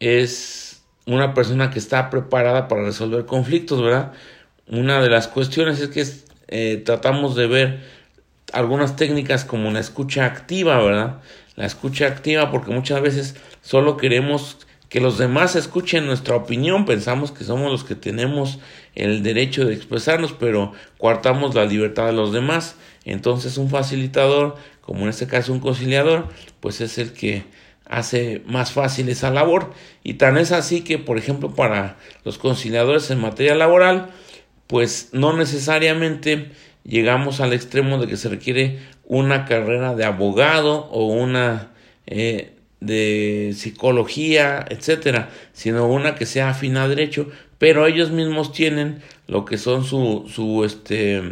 [0.00, 4.12] es una persona que está preparada para resolver conflictos, ¿verdad?
[4.68, 6.04] Una de las cuestiones es que
[6.48, 7.80] eh, tratamos de ver
[8.52, 11.20] algunas técnicas como la escucha activa, ¿verdad?
[11.56, 17.32] La escucha activa porque muchas veces solo queremos que los demás escuchen nuestra opinión, pensamos
[17.32, 18.60] que somos los que tenemos
[18.94, 22.76] el derecho de expresarnos, pero coartamos la libertad de los demás.
[23.04, 26.28] Entonces un facilitador, como en este caso un conciliador,
[26.60, 27.42] pues es el que
[27.86, 29.72] hace más fácil esa labor.
[30.04, 34.10] Y tan es así que, por ejemplo, para los conciliadores en materia laboral,
[34.68, 36.52] pues no necesariamente
[36.84, 41.72] llegamos al extremo de que se requiere una carrera de abogado o una
[42.06, 42.53] eh,
[42.84, 49.44] de psicología, etcétera, sino una que sea afina a derecho, pero ellos mismos tienen lo
[49.44, 51.22] que son su, su, este,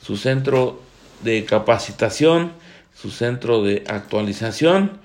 [0.00, 0.82] su centro
[1.22, 2.52] de capacitación,
[2.94, 4.98] su centro de actualización,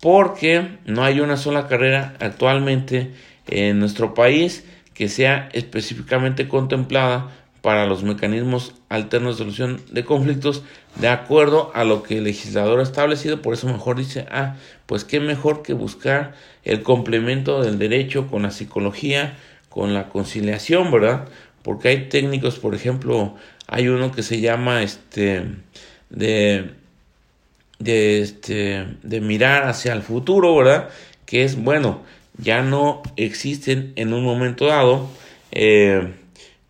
[0.00, 3.12] porque no hay una sola carrera actualmente
[3.46, 7.30] en nuestro país que sea específicamente contemplada
[7.68, 10.62] para los mecanismos alternos de solución de conflictos
[10.94, 13.42] de acuerdo a lo que el legislador ha establecido.
[13.42, 16.32] Por eso mejor dice, ah, pues qué mejor que buscar
[16.64, 19.36] el complemento del derecho con la psicología,
[19.68, 21.28] con la conciliación, ¿verdad?
[21.62, 23.34] Porque hay técnicos, por ejemplo,
[23.66, 25.44] hay uno que se llama este
[26.08, 26.70] de
[27.78, 30.88] de este de mirar hacia el futuro, ¿verdad?
[31.26, 32.00] Que es bueno,
[32.38, 35.10] ya no existen en un momento dado
[35.52, 36.14] eh,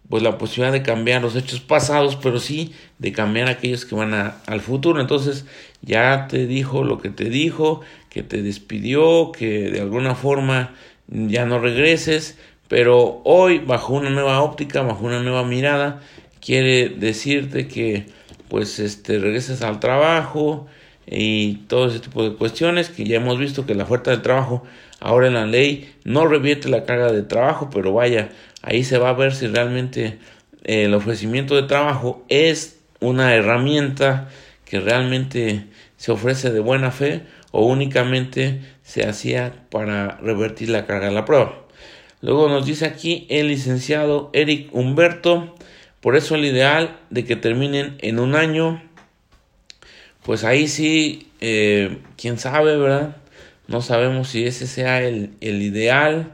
[0.08, 4.14] pues la posibilidad de cambiar los hechos pasados, pero sí de cambiar aquellos que van
[4.14, 5.00] al futuro.
[5.00, 5.44] Entonces
[5.82, 10.74] ya te dijo lo que te dijo, que te despidió, que de alguna forma
[11.08, 16.00] ya no regreses, pero hoy bajo una nueva óptica, bajo una nueva mirada,
[16.40, 18.06] quiere decirte que
[18.48, 20.66] pues este regreses al trabajo
[21.06, 24.62] y todo ese tipo de cuestiones que ya hemos visto que la oferta del trabajo
[25.00, 28.30] ahora en la ley no revierte la carga de trabajo, pero vaya,
[28.68, 30.18] Ahí se va a ver si realmente
[30.64, 34.28] eh, el ofrecimiento de trabajo es una herramienta
[34.66, 35.64] que realmente
[35.96, 41.24] se ofrece de buena fe o únicamente se hacía para revertir la carga de la
[41.24, 41.66] prueba.
[42.20, 45.54] Luego nos dice aquí el licenciado Eric Humberto,
[46.02, 48.82] por eso el ideal de que terminen en un año,
[50.24, 53.16] pues ahí sí, eh, quién sabe, ¿verdad?
[53.66, 56.32] No sabemos si ese sea el, el ideal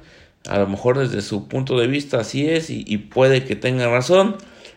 [0.48, 4.36] a lo mejor desde su punto de vista así es y, puede que tenga razón.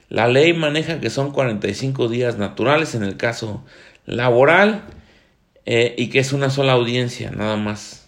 [0.10, 3.64] La ley maneja que son 45 días naturales en el caso
[4.06, 4.86] laboral
[5.66, 8.08] eh, y que es una sola audiencia nada más.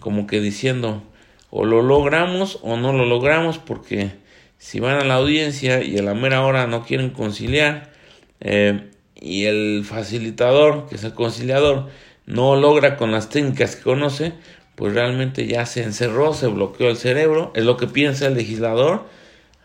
[0.00, 1.02] Como que diciendo
[1.50, 4.12] o lo logramos o no lo logramos porque
[4.58, 7.92] si van a la audiencia y a la mera hora no quieren conciliar
[8.40, 11.88] eh, y el facilitador, que es el conciliador,
[12.26, 14.34] no logra con las técnicas que conoce,
[14.78, 19.06] pues realmente ya se encerró, se bloqueó el cerebro, es lo que piensa el legislador.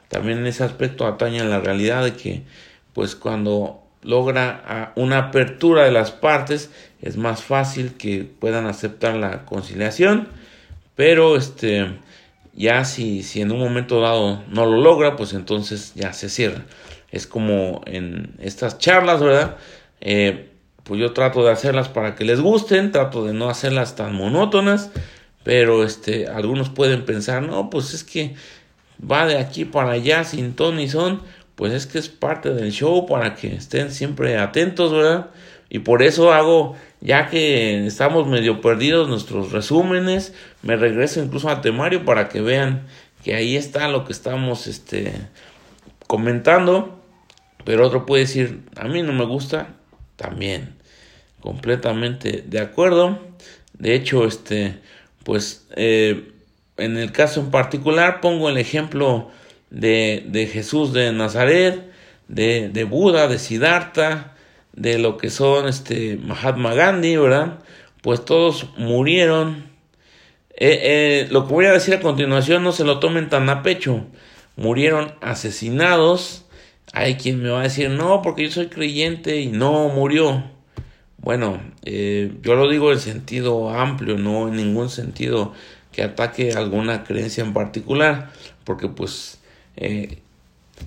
[0.08, 2.42] También en ese aspecto atañe la realidad de que,
[2.94, 9.46] pues cuando logra una apertura de las partes, es más fácil que puedan aceptar la
[9.46, 10.30] conciliación,
[10.96, 12.00] pero este,
[12.54, 16.66] ya si, si en un momento dado no lo logra, pues entonces ya se cierra.
[17.12, 19.58] Es como en estas charlas, ¿verdad?
[20.02, 20.53] Eh,
[20.84, 24.92] pues yo trato de hacerlas para que les gusten, trato de no hacerlas tan monótonas,
[25.44, 28.36] pero este, algunos pueden pensar, no, pues es que
[29.00, 31.22] va de aquí para allá sin ton ni son,
[31.56, 35.30] pues es que es parte del show para que estén siempre atentos, ¿verdad?
[35.70, 41.62] Y por eso hago, ya que estamos medio perdidos nuestros resúmenes, me regreso incluso a
[41.62, 42.86] temario para que vean
[43.24, 45.14] que ahí está lo que estamos este,
[46.08, 47.00] comentando.
[47.66, 49.70] Pero otro puede decir, a mí no me gusta,
[50.16, 50.76] también
[51.40, 53.20] completamente de acuerdo.
[53.78, 54.80] De hecho, este,
[55.24, 56.32] pues eh,
[56.78, 59.30] en el caso en particular pongo el ejemplo
[59.70, 61.92] de, de Jesús de Nazaret,
[62.28, 64.36] de, de, Buda, de Siddhartha,
[64.74, 67.60] de lo que son este Mahatma Gandhi, ¿verdad?
[68.02, 69.72] Pues todos murieron.
[70.56, 73.64] Eh, eh, lo que voy a decir a continuación no se lo tomen tan a
[73.64, 74.06] pecho.
[74.56, 76.46] Murieron asesinados.
[76.94, 80.44] Hay quien me va a decir, no, porque yo soy creyente y no murió.
[81.18, 85.54] Bueno, eh, yo lo digo en sentido amplio, no en ningún sentido
[85.92, 88.32] que ataque alguna creencia en particular,
[88.64, 89.40] porque pues
[89.76, 90.20] eh,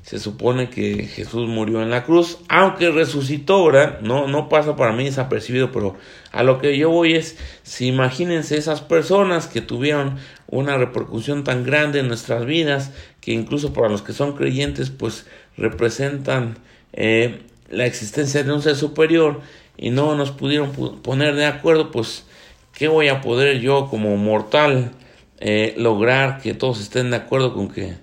[0.02, 4.00] se supone que Jesús murió en la cruz, aunque resucitó, ¿verdad?
[4.00, 5.96] No, no pasa para mí desapercibido, pero
[6.32, 11.64] a lo que yo voy es, si imagínense esas personas que tuvieron una repercusión tan
[11.64, 15.26] grande en nuestras vidas, que incluso para los que son creyentes, pues
[15.56, 16.58] representan
[16.92, 17.40] eh,
[17.70, 19.40] la existencia de un ser superior,
[19.76, 22.24] y no nos pudieron poner de acuerdo, pues,
[22.72, 24.92] ¿qué voy a poder yo como mortal
[25.38, 27.94] eh, lograr que todos estén de acuerdo con que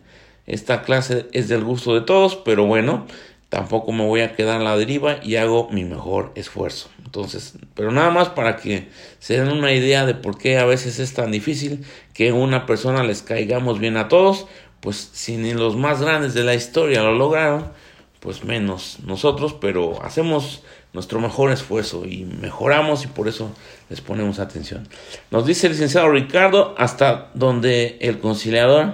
[0.46, 2.36] esta clase es del gusto de todos?
[2.36, 3.08] Pero bueno,
[3.50, 6.90] tampoco me voy a quedar a la deriva y hago mi mejor esfuerzo.
[7.04, 8.88] Entonces, pero nada más para que
[9.20, 13.04] se den una idea de por qué a veces es tan difícil que una persona
[13.04, 14.48] les caigamos bien a todos,
[14.84, 17.72] pues si ni los más grandes de la historia lo lograron,
[18.20, 20.62] pues menos nosotros, pero hacemos
[20.92, 23.50] nuestro mejor esfuerzo y mejoramos y por eso
[23.90, 24.86] les ponemos atención.
[25.32, 28.94] Nos dice el licenciado Ricardo hasta donde el conciliador,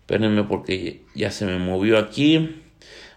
[0.00, 2.62] espérenme porque ya se me movió aquí,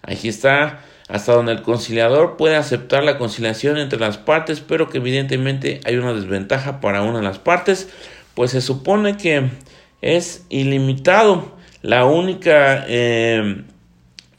[0.02, 5.00] aquí está, hasta donde el conciliador puede aceptar la conciliación entre las partes, pero que
[5.00, 7.90] evidentemente hay una desventaja para una de las partes,
[8.36, 9.50] pues se supone que
[10.02, 11.59] es ilimitado.
[11.82, 13.64] La única eh,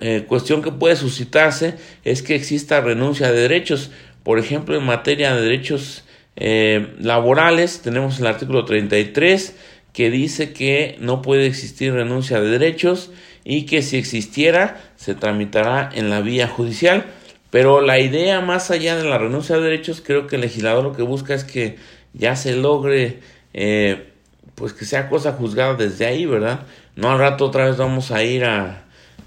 [0.01, 1.75] eh, cuestión que puede suscitarse
[2.05, 3.91] es que exista renuncia de derechos.
[4.23, 6.05] Por ejemplo, en materia de derechos
[6.37, 9.57] eh, laborales tenemos el artículo 33
[9.93, 13.11] que dice que no puede existir renuncia de derechos
[13.45, 17.07] y que si existiera se tramitará en la vía judicial.
[17.51, 20.93] Pero la idea más allá de la renuncia de derechos, creo que el legislador lo
[20.93, 21.77] que busca es que
[22.13, 23.21] ya se logre,
[23.53, 24.13] eh,
[24.55, 26.61] pues que sea cosa juzgada desde ahí, ¿verdad?
[26.97, 28.85] No al rato otra vez vamos a ir a,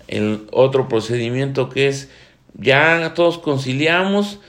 [0.08, 2.10] el otro procedimiento que es
[2.54, 4.40] ya todos conciliamos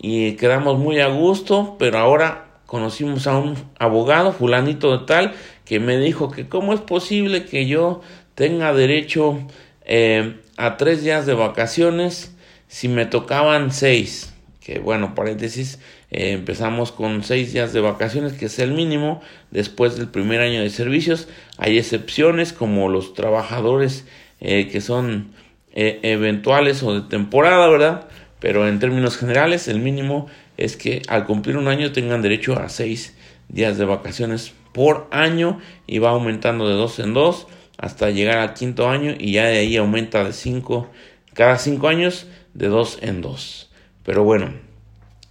[0.00, 5.34] y quedamos muy a gusto, pero ahora conocimos a un abogado, fulanito de tal,
[5.64, 8.00] que me dijo que cómo es posible que yo
[8.34, 9.40] tenga derecho
[9.84, 12.34] eh, a tres días de vacaciones
[12.68, 14.32] si me tocaban seis.
[14.60, 15.80] Que bueno, paréntesis,
[16.10, 20.60] eh, empezamos con seis días de vacaciones, que es el mínimo, después del primer año
[20.60, 21.28] de servicios.
[21.56, 24.06] Hay excepciones como los trabajadores
[24.40, 25.32] eh, que son
[25.72, 28.08] eh, eventuales o de temporada, ¿verdad?
[28.40, 32.68] Pero en términos generales, el mínimo es que al cumplir un año tengan derecho a
[32.68, 33.16] seis
[33.48, 37.46] días de vacaciones por año y va aumentando de dos en dos
[37.78, 40.90] hasta llegar al quinto año y ya de ahí aumenta de cinco
[41.34, 43.70] cada cinco años de dos en dos.
[44.04, 44.52] Pero bueno,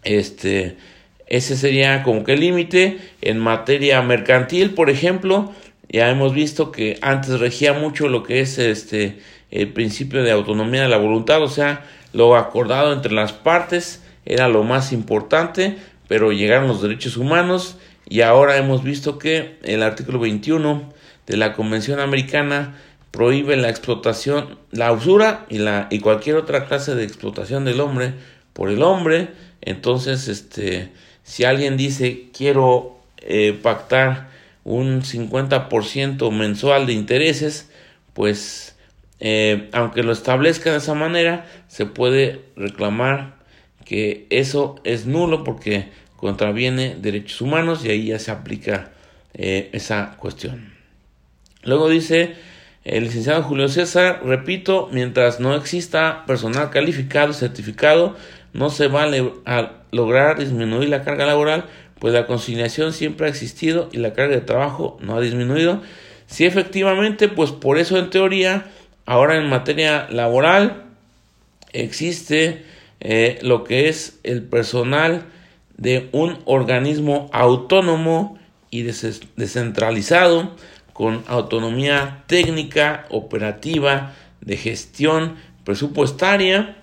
[0.04, 0.78] este
[1.28, 5.54] ese sería como que el límite en materia mercantil, por ejemplo,
[5.88, 9.20] ya hemos visto que antes regía mucho lo que es este
[9.52, 14.48] el principio de autonomía de la voluntad, o sea, lo acordado entre las partes era
[14.48, 15.78] lo más importante,
[16.08, 17.78] pero llegaron los derechos humanos
[18.08, 20.94] y ahora hemos visto que el artículo 21
[21.28, 22.76] de la Convención Americana
[23.12, 28.14] prohíbe la explotación, la usura y la y cualquier otra clase de explotación del hombre
[28.54, 29.30] por el hombre.
[29.62, 30.90] Entonces, este,
[31.24, 34.30] si alguien dice quiero eh, pactar
[34.64, 37.70] un 50% mensual de intereses,
[38.14, 38.76] pues
[39.20, 43.36] eh, aunque lo establezca de esa manera, se puede reclamar
[43.86, 48.92] que eso es nulo porque contraviene derechos humanos y ahí ya se aplica
[49.34, 50.74] eh, esa cuestión.
[51.64, 52.36] Luego dice
[52.84, 58.16] el licenciado Julio César, repito, mientras no exista personal calificado, certificado,
[58.54, 59.08] no se va
[59.46, 61.66] a lograr disminuir la carga laboral
[62.00, 65.82] pues la conciliación siempre ha existido y la carga de trabajo no ha disminuido.
[66.28, 68.68] Sí, efectivamente, pues por eso en teoría,
[69.06, 70.86] ahora en materia laboral
[71.74, 72.64] existe
[73.02, 75.26] eh, lo que es el personal
[75.78, 78.40] de un organismo autónomo
[78.72, 80.56] y descentralizado
[81.00, 86.76] con autonomía técnica, operativa, de gestión presupuestaria.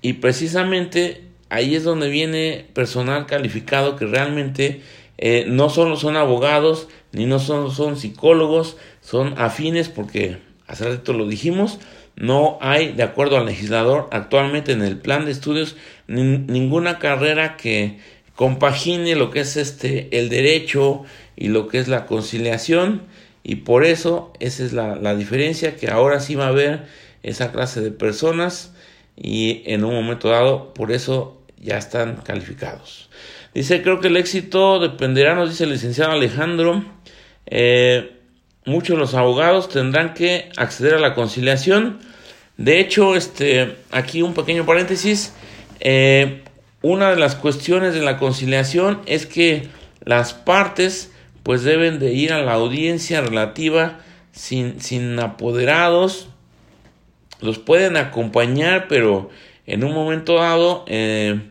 [0.00, 4.80] Y precisamente ahí es donde viene personal calificado que realmente
[5.18, 11.12] eh, no solo son abogados, ni no son, son psicólogos, son afines porque hace rato
[11.12, 11.80] lo dijimos,
[12.16, 15.76] no hay, de acuerdo al legislador, actualmente en el plan de estudios
[16.06, 17.98] ninguna carrera que
[18.36, 21.02] compagine lo que es este el derecho
[21.36, 23.12] y lo que es la conciliación
[23.44, 26.86] y por eso esa es la, la diferencia que ahora sí va a haber
[27.22, 28.72] esa clase de personas
[29.16, 33.08] y en un momento dado por eso ya están calificados.
[33.54, 36.84] Dice, creo que el éxito dependerá, nos dice el licenciado Alejandro,
[37.46, 38.16] eh,
[38.64, 42.00] muchos de los abogados tendrán que acceder a la conciliación.
[42.56, 45.34] De hecho, este, aquí un pequeño paréntesis,
[45.80, 46.42] eh,
[46.82, 49.68] una de las cuestiones de la conciliación es que
[50.04, 51.12] las partes
[51.44, 54.00] pues deben de ir a la audiencia relativa
[54.32, 56.28] sin, sin apoderados,
[57.40, 59.30] los pueden acompañar, pero
[59.66, 61.50] en un momento dado eh,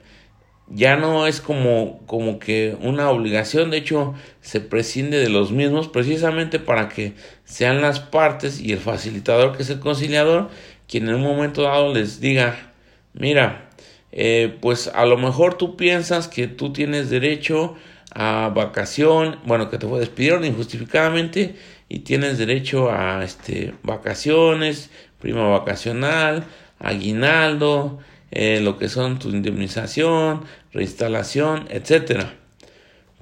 [0.68, 5.88] ya no es como, como que una obligación, de hecho se prescinde de los mismos
[5.88, 7.14] precisamente para que
[7.46, 10.50] sean las partes y el facilitador que es el conciliador
[10.88, 12.74] quien en un momento dado les diga,
[13.14, 13.70] mira,
[14.12, 17.76] eh, pues a lo mejor tú piensas que tú tienes derecho
[18.14, 21.56] a vacación, bueno, que te despidieron injustificadamente
[21.90, 24.90] y tienes derecho a este, vacaciones,
[25.20, 26.46] prima vacacional,
[26.80, 28.00] aguinaldo,
[28.32, 32.34] eh, lo que son tu indemnización, reinstalación, etcétera.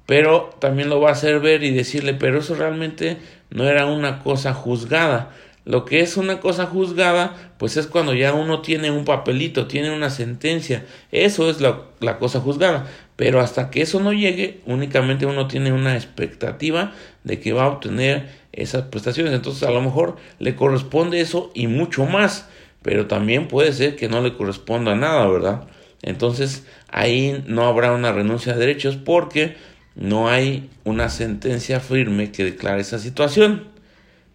[0.06, 3.18] Pero también lo va a hacer ver y decirle, pero eso realmente
[3.50, 5.32] no era una cosa juzgada.
[5.64, 9.96] Lo que es una cosa juzgada, pues es cuando ya uno tiene un papelito, tiene
[9.96, 10.86] una sentencia.
[11.12, 12.88] Eso es la, la, cosa juzgada.
[13.22, 16.94] Pero hasta que eso no llegue, únicamente uno tiene una expectativa
[17.24, 19.34] de que va a obtener esas prestaciones.
[19.34, 22.48] Entonces a lo mejor le corresponde eso y mucho más
[22.82, 25.68] pero también puede ser que no le corresponda nada, ¿verdad?
[26.02, 29.56] Entonces ahí no habrá una renuncia de derechos porque
[29.96, 33.70] no hay una sentencia firme que declare esa situación.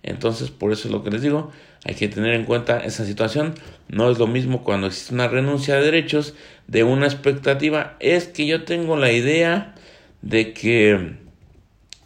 [0.03, 1.51] Entonces, por eso es lo que les digo,
[1.85, 3.55] hay que tener en cuenta esa situación.
[3.89, 6.35] No es lo mismo cuando existe una renuncia de derechos
[6.67, 7.97] de una expectativa.
[8.01, 9.75] Es que yo tengo la idea
[10.23, 11.17] de que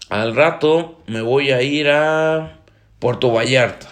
[0.08, 2.58] al rato me voy a ir a
[2.98, 3.88] Puerto Vallarta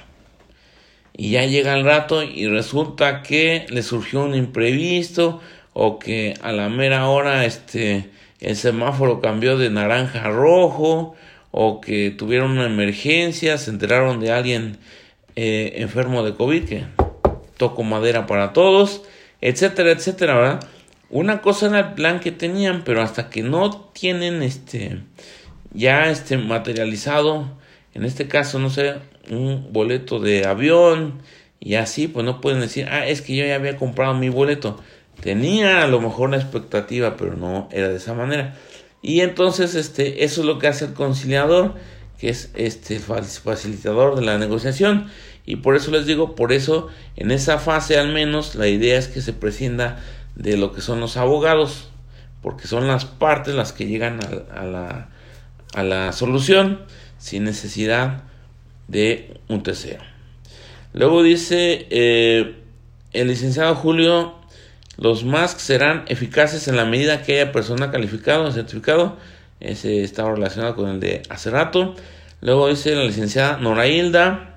[1.19, 5.41] y ya llega el rato y resulta que le surgió un imprevisto
[5.73, 8.11] o que a la mera hora este
[8.41, 11.17] el semáforo cambió de naranja a rojo
[11.51, 14.79] o que tuvieron una emergencia, se enteraron de alguien
[15.35, 16.85] eh, enfermo de COVID que
[17.57, 19.03] tocó madera para todos,
[19.41, 20.61] etcétera, etcétera.
[21.11, 25.01] Una cosa era el plan que tenían, pero hasta que no tienen este
[25.73, 27.49] ya este materializado,
[27.95, 28.97] en este caso, no sé,
[29.31, 31.21] un boleto de avión
[31.61, 34.81] y así, pues no pueden decir, ah, es que yo ya había comprado mi boleto.
[35.21, 38.57] Tenía a lo mejor una expectativa, pero no era de esa manera.
[39.03, 41.75] Y entonces, este, eso es lo que hace el conciliador,
[42.19, 45.09] que es este facilitador de la negociación.
[45.49, 49.09] Y por eso les digo, por eso en esa fase al menos la idea es
[49.09, 49.99] que se prescinda
[50.35, 51.89] de lo que son los abogados,
[52.43, 54.21] porque son las partes las que llegan
[54.55, 55.09] a, la,
[55.73, 56.81] a la solución
[57.17, 58.25] sin necesidad
[58.89, 60.05] de un TCA.
[60.93, 62.57] Luego dice eh,
[63.15, 64.35] el licenciado Julio,
[64.99, 69.17] los MASC serán eficaces en la medida que haya persona calificado, certificado.
[69.61, 71.95] Ese estaba relacionado con el de hace rato.
[72.43, 74.48] Luego dice la licenciada Norailda,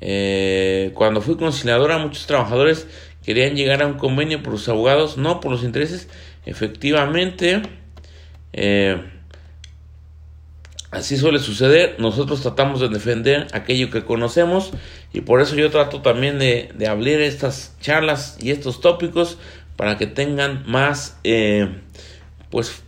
[0.00, 2.86] eh, cuando fui conciliadora muchos trabajadores
[3.24, 6.08] querían llegar a un convenio por sus abogados, no por los intereses.
[6.44, 7.62] Efectivamente,
[8.52, 9.02] eh,
[10.92, 14.72] Así suele suceder, nosotros tratamos de defender aquello que conocemos
[15.12, 19.36] y por eso yo trato también de, de abrir estas charlas y estos tópicos
[19.76, 21.68] para que tengan más, eh,
[22.50, 22.82] pues,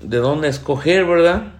[0.00, 1.52] de dónde escoger, ¿verdad?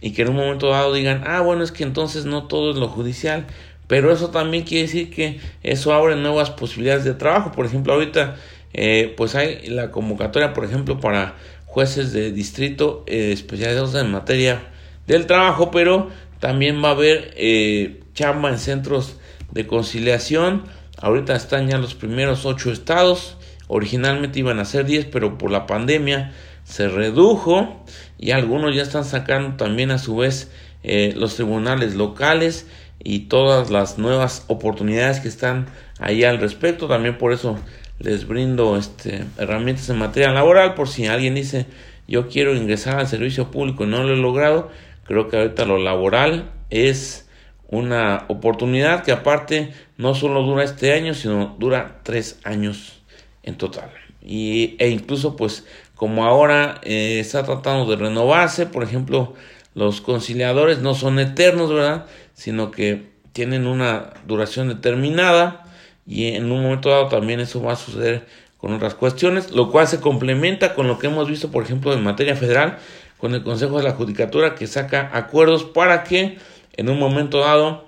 [0.00, 2.76] Y que en un momento dado digan, ah, bueno, es que entonces no todo es
[2.76, 3.46] lo judicial,
[3.94, 7.52] pero eso también quiere decir que eso abre nuevas posibilidades de trabajo.
[7.52, 8.34] Por ejemplo, ahorita,
[8.72, 14.62] eh, pues hay la convocatoria, por ejemplo, para jueces de distrito eh, especializados en materia
[15.06, 19.16] del trabajo, pero también va a haber eh, chamba en centros
[19.52, 20.64] de conciliación.
[21.00, 23.36] Ahorita están ya los primeros ocho estados.
[23.68, 26.32] Originalmente iban a ser diez, pero por la pandemia
[26.64, 27.84] se redujo
[28.18, 30.50] y algunos ya están sacando también a su vez
[30.82, 32.66] eh, los tribunales locales
[33.02, 35.66] y todas las nuevas oportunidades que están
[35.98, 36.88] ahí al respecto.
[36.88, 37.58] También por eso
[37.98, 41.66] les brindo este, herramientas en materia laboral por si alguien dice
[42.06, 44.70] yo quiero ingresar al servicio público y no lo he logrado
[45.04, 47.28] Creo que ahorita lo laboral es
[47.68, 53.02] una oportunidad que aparte no solo dura este año, sino dura tres años
[53.42, 53.90] en total.
[54.22, 59.34] Y, e incluso pues como ahora eh, está tratando de renovarse, por ejemplo,
[59.74, 62.06] los conciliadores no son eternos, ¿verdad?
[62.34, 65.64] Sino que tienen una duración determinada
[66.06, 68.26] y en un momento dado también eso va a suceder
[68.58, 72.02] con otras cuestiones, lo cual se complementa con lo que hemos visto, por ejemplo, en
[72.02, 72.78] materia federal,
[73.18, 76.38] con el Consejo de la Judicatura que saca acuerdos para que
[76.76, 77.86] en un momento dado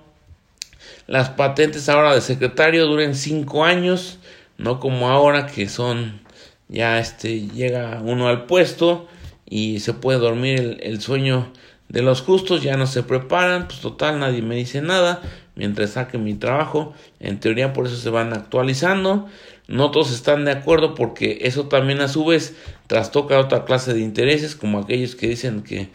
[1.07, 4.19] las patentes ahora de secretario duren cinco años,
[4.57, 6.21] no como ahora que son
[6.67, 9.07] ya este llega uno al puesto
[9.49, 11.53] y se puede dormir el, el sueño
[11.89, 15.21] de los justos, ya no se preparan, pues total nadie me dice nada,
[15.55, 19.27] mientras saque mi trabajo, en teoría por eso se van actualizando,
[19.67, 22.55] no todos están de acuerdo porque eso también a su vez
[22.87, 25.89] trastoca otra clase de intereses, como aquellos que dicen que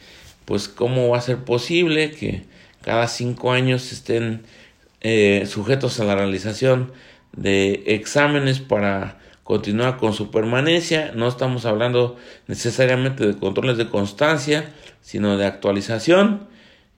[0.45, 2.45] pues cómo va a ser posible que
[2.83, 4.43] cada cinco años estén
[5.01, 6.93] eh, sujetos a la realización
[7.35, 11.13] de exámenes para continuar con su permanencia.
[11.15, 12.17] No estamos hablando
[12.47, 14.73] necesariamente de controles de constancia,
[15.03, 16.49] sino de actualización.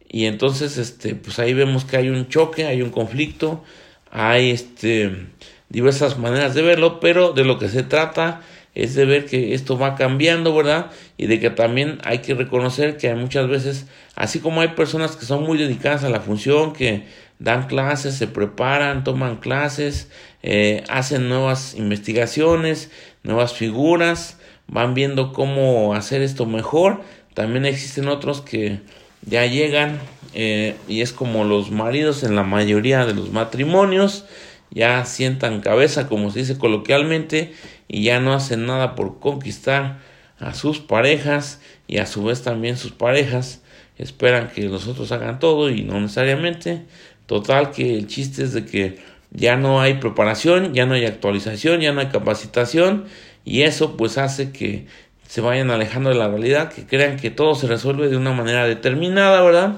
[0.09, 3.65] Y entonces, este, pues ahí vemos que hay un choque, hay un conflicto,
[4.13, 5.27] hay este,
[5.69, 8.43] diversas maneras de verlo, pero de lo que se trata
[8.75, 10.91] es de ver que esto va cambiando, ¿verdad?
[11.17, 13.87] Y de que también hay que reconocer que hay muchas veces,
[14.17, 17.05] así como hay personas que son muy dedicadas a la función, que
[17.39, 20.11] dan clases, se preparan, toman clases,
[20.43, 22.91] eh, hacen nuevas investigaciones,
[23.23, 27.03] nuevas figuras, van viendo cómo hacer esto mejor.
[27.35, 28.81] También existen otros que
[29.27, 30.01] ya llegan
[30.35, 34.25] eh, y es como los maridos en la mayoría de los matrimonios,
[34.71, 37.55] ya sientan cabeza, como se dice coloquialmente,
[37.87, 39.99] y ya no hacen nada por conquistar
[40.39, 43.63] a sus parejas y a su vez también sus parejas
[43.99, 46.83] esperan que los otros hagan todo y no necesariamente.
[47.27, 48.99] Total que el chiste es de que
[49.31, 53.05] ya no hay preparación, ya no hay actualización, ya no hay capacitación
[53.45, 54.87] y eso pues hace que
[55.27, 58.67] se vayan alejando de la realidad, que crean que todo se resuelve de una manera
[58.67, 59.77] determinada, ¿verdad?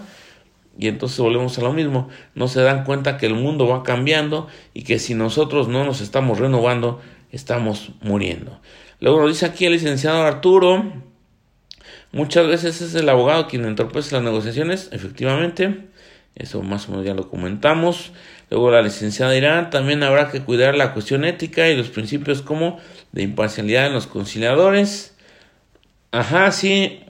[0.78, 4.48] Y entonces volvemos a lo mismo, no se dan cuenta que el mundo va cambiando
[4.74, 7.00] y que si nosotros no nos estamos renovando,
[7.32, 8.60] estamos muriendo.
[9.00, 10.84] Luego nos dice aquí el licenciado Arturo,
[12.12, 15.86] muchas veces es el abogado quien entorpece las negociaciones, efectivamente,
[16.34, 18.12] eso más o menos ya lo comentamos.
[18.50, 22.78] Luego la licenciada Irán, también habrá que cuidar la cuestión ética y los principios como
[23.12, 25.15] de imparcialidad en los conciliadores.
[26.16, 27.00] Ajá, sí,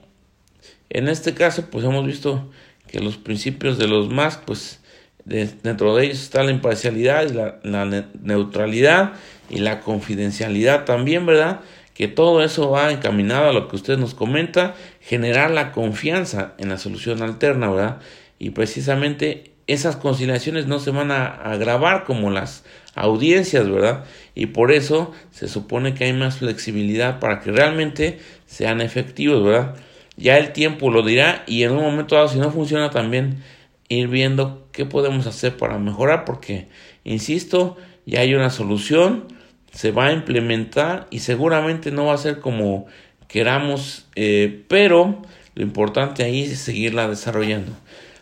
[0.89, 2.51] en este caso pues hemos visto
[2.87, 4.81] que los principios de los más, pues
[5.23, 7.33] dentro de ellos está la imparcialidad y
[7.69, 9.13] la, neutralidad
[9.49, 11.61] y la confidencialidad también, ¿verdad?
[11.93, 16.67] Que todo eso va encaminado a lo que usted nos comenta, generar la confianza en
[16.67, 17.99] la solución alterna, ¿verdad?
[18.39, 22.63] Y precisamente esas conciliaciones no se van a agravar como las
[22.95, 24.05] audiencias, ¿verdad?
[24.33, 29.75] Y por eso se supone que hay más flexibilidad para que realmente sean efectivos, ¿verdad?
[30.15, 33.43] Ya el tiempo lo dirá y en un momento dado si no funciona también
[33.89, 36.67] ir viendo qué podemos hacer para mejorar porque,
[37.03, 39.25] insisto, ya hay una solución,
[39.71, 42.87] se va a implementar y seguramente no va a ser como
[43.27, 45.21] queramos, eh, pero
[45.55, 47.73] lo importante ahí es seguirla desarrollando.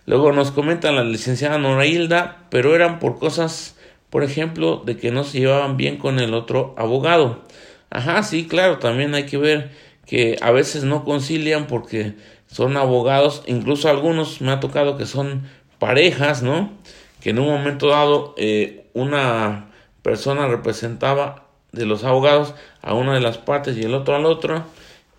[0.05, 3.75] Luego nos comenta la licenciada Nora Hilda, pero eran por cosas,
[4.09, 7.43] por ejemplo, de que no se llevaban bien con el otro abogado.
[7.89, 9.71] Ajá, sí, claro, también hay que ver
[10.05, 12.15] que a veces no concilian porque
[12.47, 15.47] son abogados, incluso algunos me ha tocado que son
[15.79, 16.71] parejas, ¿no?
[17.21, 19.71] Que en un momento dado eh, una
[20.03, 24.63] persona representaba de los abogados a una de las partes y el otro al otro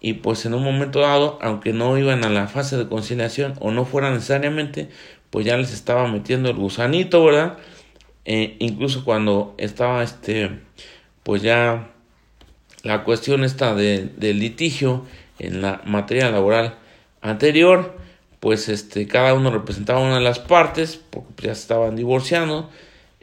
[0.01, 3.71] y pues en un momento dado, aunque no iban a la fase de conciliación o
[3.71, 4.89] no fuera necesariamente,
[5.31, 7.59] pues ya les estaba metiendo el gusanito, ¿verdad?
[8.25, 10.51] Eh, incluso cuando estaba este,
[11.23, 11.91] pues ya
[12.83, 15.05] la cuestión esta de, del litigio
[15.39, 16.77] en la materia laboral
[17.21, 17.97] anterior,
[18.41, 22.71] pues este, cada uno representaba una de las partes, porque ya se estaban divorciando,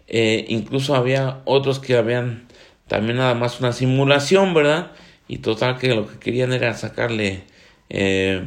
[0.08, 2.48] eh, incluso había otros que habían
[2.88, 4.92] también nada más una simulación, ¿verdad?
[5.34, 7.42] Y total que lo que querían era sacarle
[7.90, 8.44] eh,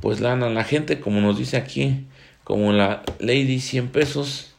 [0.00, 2.08] pues lana a la gente, como nos dice aquí,
[2.42, 4.52] como la Lady 100 pesos,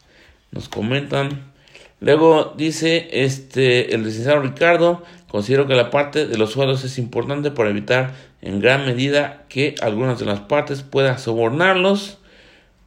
[0.52, 1.52] nos comentan.
[2.00, 7.52] Luego dice este el licenciado Ricardo, Considero que la parte de los sueldos es importante
[7.52, 12.20] para evitar en gran medida que algunas de las partes puedan sobornarlos.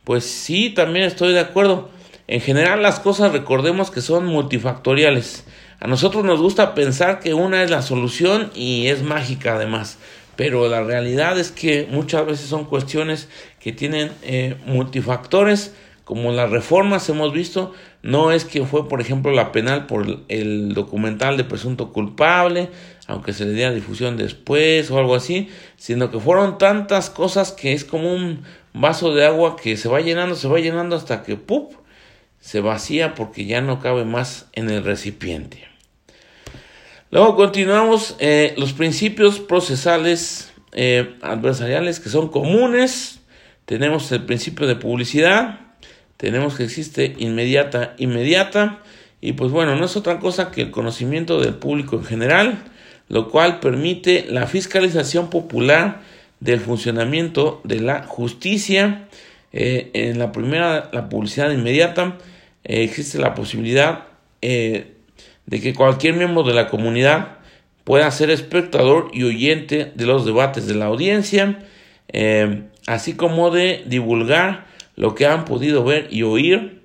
[0.04, 1.90] Pues sí, también estoy de acuerdo.
[2.26, 5.44] En general las cosas recordemos que son multifactoriales.
[5.82, 9.98] A nosotros nos gusta pensar que una es la solución y es mágica además.
[10.36, 13.28] Pero la realidad es que muchas veces son cuestiones
[13.58, 15.74] que tienen eh, multifactores
[16.04, 17.72] como las reformas hemos visto,
[18.02, 22.70] no es que fue, por ejemplo, la penal por el documental de presunto culpable,
[23.08, 27.72] aunque se le diera difusión después o algo así, sino que fueron tantas cosas que
[27.72, 31.34] es como un vaso de agua que se va llenando, se va llenando hasta que
[31.34, 31.72] ¡pup!
[32.38, 35.71] se vacía porque ya no cabe más en el recipiente.
[37.12, 43.20] Luego continuamos eh, los principios procesales eh, adversariales que son comunes.
[43.66, 45.60] Tenemos el principio de publicidad,
[46.16, 48.80] tenemos que existe inmediata, inmediata,
[49.20, 52.64] y pues bueno, no es otra cosa que el conocimiento del público en general,
[53.08, 56.00] lo cual permite la fiscalización popular
[56.40, 59.06] del funcionamiento de la justicia.
[59.52, 62.16] Eh, en la primera, la publicidad inmediata,
[62.64, 64.06] existe la posibilidad
[65.53, 67.36] de que cualquier miembro de la comunidad
[67.84, 71.59] pueda ser espectador y oyente de los debates de la audiencia,
[72.86, 74.64] así como de divulgar
[74.96, 76.80] lo que han podido ver y oír.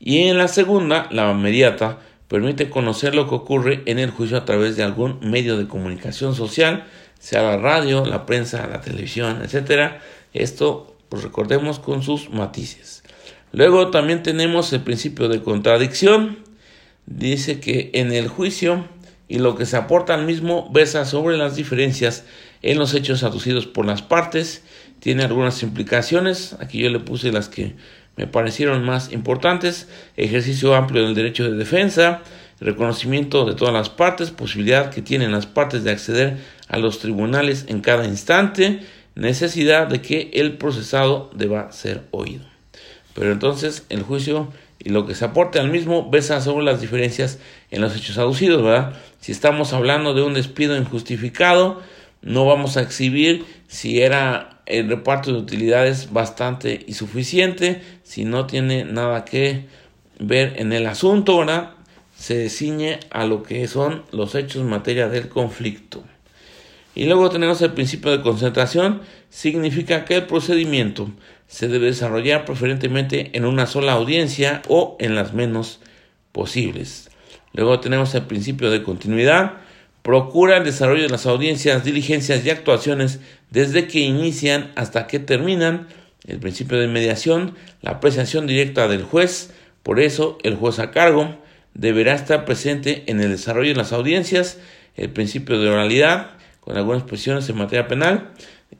[0.00, 4.46] Y en la segunda, la inmediata, permite conocer lo que ocurre en el juicio a
[4.46, 6.86] través de algún medio de comunicación social,
[7.18, 10.00] sea la radio, la prensa, la televisión, etcétera.
[10.32, 13.02] Esto, pues recordemos con sus matices.
[13.52, 16.47] Luego también tenemos el principio de contradicción.
[17.10, 18.84] Dice que en el juicio
[19.28, 22.24] y lo que se aporta al mismo versa sobre las diferencias
[22.60, 24.62] en los hechos aducidos por las partes.
[25.00, 26.54] Tiene algunas implicaciones.
[26.60, 27.76] Aquí yo le puse las que
[28.16, 32.20] me parecieron más importantes, ejercicio amplio del derecho de defensa,
[32.60, 36.36] reconocimiento de todas las partes, posibilidad que tienen las partes de acceder
[36.68, 38.80] a los tribunales en cada instante,
[39.14, 42.44] necesidad de que el procesado deba ser oído.
[43.14, 44.52] Pero entonces el juicio
[44.88, 47.38] y lo que se aporte al mismo besa sobre las diferencias
[47.70, 48.94] en los hechos aducidos, ¿verdad?
[49.20, 51.82] Si estamos hablando de un despido injustificado,
[52.22, 58.46] no vamos a exhibir si era el reparto de utilidades bastante y suficiente, si no
[58.46, 59.66] tiene nada que
[60.18, 61.72] ver en el asunto, ¿verdad?
[62.16, 66.02] Se ciñe a lo que son los hechos en materia del conflicto.
[66.94, 71.10] Y luego tenemos el principio de concentración, significa que el procedimiento
[71.48, 75.80] se debe desarrollar preferentemente en una sola audiencia o en las menos
[76.30, 77.10] posibles.
[77.52, 79.54] Luego tenemos el principio de continuidad,
[80.02, 83.20] procura el desarrollo de las audiencias, diligencias y actuaciones
[83.50, 85.88] desde que inician hasta que terminan,
[86.26, 89.50] el principio de mediación, la apreciación directa del juez,
[89.82, 91.38] por eso el juez a cargo
[91.72, 94.58] deberá estar presente en el desarrollo de las audiencias,
[94.96, 98.32] el principio de oralidad, con algunas expresiones en materia penal,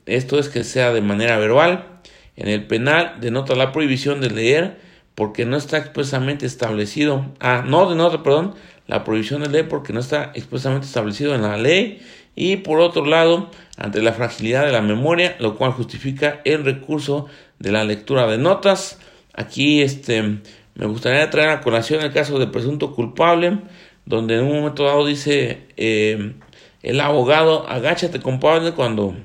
[0.04, 1.97] esto es que sea de manera verbal,
[2.38, 4.78] en el penal denota la prohibición de leer
[5.16, 8.54] porque no está expresamente establecido, ah, no denota, perdón,
[8.86, 12.00] la prohibición de leer porque no está expresamente establecido en la ley
[12.36, 17.26] y por otro lado, ante la fragilidad de la memoria, lo cual justifica el recurso
[17.58, 19.00] de la lectura de notas.
[19.34, 20.38] Aquí este,
[20.76, 23.58] me gustaría traer a colación el caso de presunto culpable,
[24.06, 26.34] donde en un momento dado dice eh,
[26.84, 29.16] el abogado, agáchate compadre cuando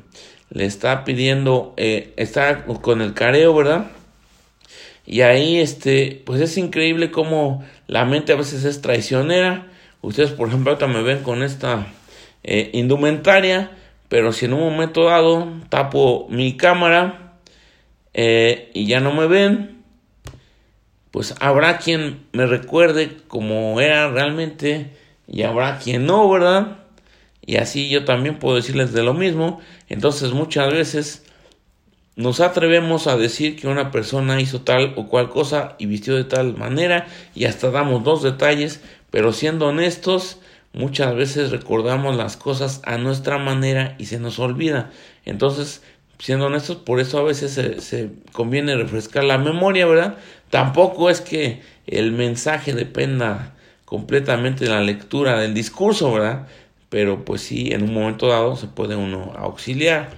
[0.53, 3.87] le está pidiendo, eh, está con el careo, ¿verdad?
[5.05, 9.67] Y ahí, este, pues es increíble cómo la mente a veces es traicionera.
[10.01, 11.87] Ustedes, por ejemplo, ahorita me ven con esta
[12.43, 13.71] eh, indumentaria,
[14.09, 17.33] pero si en un momento dado tapo mi cámara
[18.13, 19.81] eh, y ya no me ven,
[21.09, 24.91] pues habrá quien me recuerde como era realmente
[25.27, 26.82] y habrá quien no, ¿verdad?
[27.45, 29.59] Y así yo también puedo decirles de lo mismo.
[29.89, 31.23] Entonces muchas veces
[32.15, 36.23] nos atrevemos a decir que una persona hizo tal o cual cosa y vistió de
[36.23, 40.37] tal manera y hasta damos dos detalles, pero siendo honestos,
[40.73, 44.91] muchas veces recordamos las cosas a nuestra manera y se nos olvida.
[45.25, 45.81] Entonces,
[46.19, 50.17] siendo honestos, por eso a veces se, se conviene refrescar la memoria, ¿verdad?
[50.49, 56.47] Tampoco es que el mensaje dependa completamente de la lectura del discurso, ¿verdad?
[56.93, 60.11] Pero pues sí, en un momento dado se puede uno auxiliar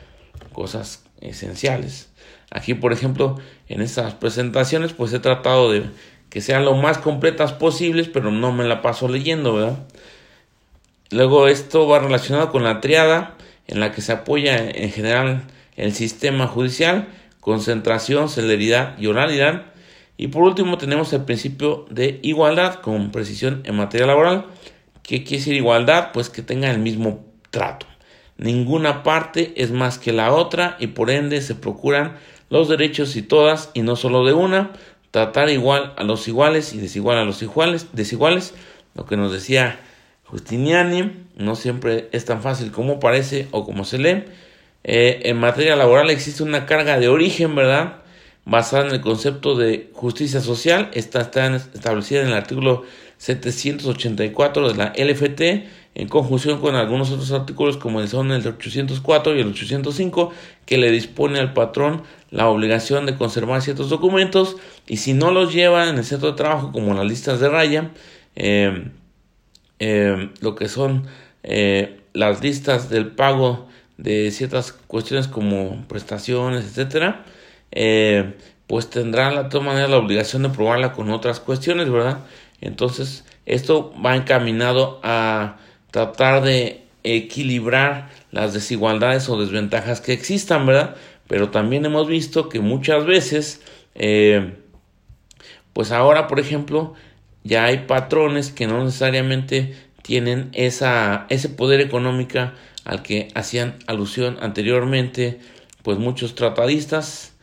[0.51, 2.09] cosas esenciales.
[2.51, 5.85] Aquí, por ejemplo, en estas presentaciones, pues he tratado de
[6.29, 9.87] que sean lo más completas posibles, pero no me la paso leyendo, ¿verdad?
[11.11, 15.43] Luego esto va relacionado con la triada en la que se apoya en general
[15.77, 17.07] el sistema judicial,
[17.39, 19.67] concentración, celeridad y oralidad.
[20.17, 24.47] Y por último tenemos el principio de igualdad con precisión en materia laboral.
[25.07, 26.11] ¿Qué quiere decir igualdad?
[26.13, 27.85] Pues que tenga el mismo trato.
[28.37, 32.17] Ninguna parte es más que la otra y por ende se procuran
[32.49, 34.71] los derechos y todas y no solo de una,
[35.11, 38.53] tratar igual a los iguales y desigual a los iguales, desiguales,
[38.95, 39.79] lo que nos decía
[40.25, 44.23] Justiniani, no siempre es tan fácil como parece o como se lee.
[44.83, 47.97] Eh, en materia laboral existe una carga de origen, ¿verdad?
[48.45, 50.89] Basada en el concepto de justicia social.
[50.93, 52.83] Está establecida en el artículo
[53.17, 59.39] 784 de la LFT en conjunción con algunos otros artículos como son el 804 y
[59.39, 60.31] el 805
[60.65, 65.53] que le dispone al patrón la obligación de conservar ciertos documentos y si no los
[65.53, 67.91] lleva en el centro de trabajo como las listas de raya
[68.35, 68.89] eh,
[69.79, 71.07] eh, lo que son
[71.43, 73.67] eh, las listas del pago
[73.97, 77.23] de ciertas cuestiones como prestaciones etcétera
[78.67, 82.19] pues tendrá de todas maneras la obligación de probarla con otras cuestiones verdad
[82.61, 85.57] entonces esto va encaminado a
[85.91, 90.95] tratar de equilibrar las desigualdades o desventajas que existan, ¿verdad?
[91.27, 93.61] Pero también hemos visto que muchas veces,
[93.93, 94.55] eh,
[95.73, 96.95] pues ahora, por ejemplo,
[97.43, 102.51] ya hay patrones que no necesariamente tienen esa, ese poder económico
[102.83, 105.39] al que hacían alusión anteriormente,
[105.83, 107.34] pues muchos tratadistas.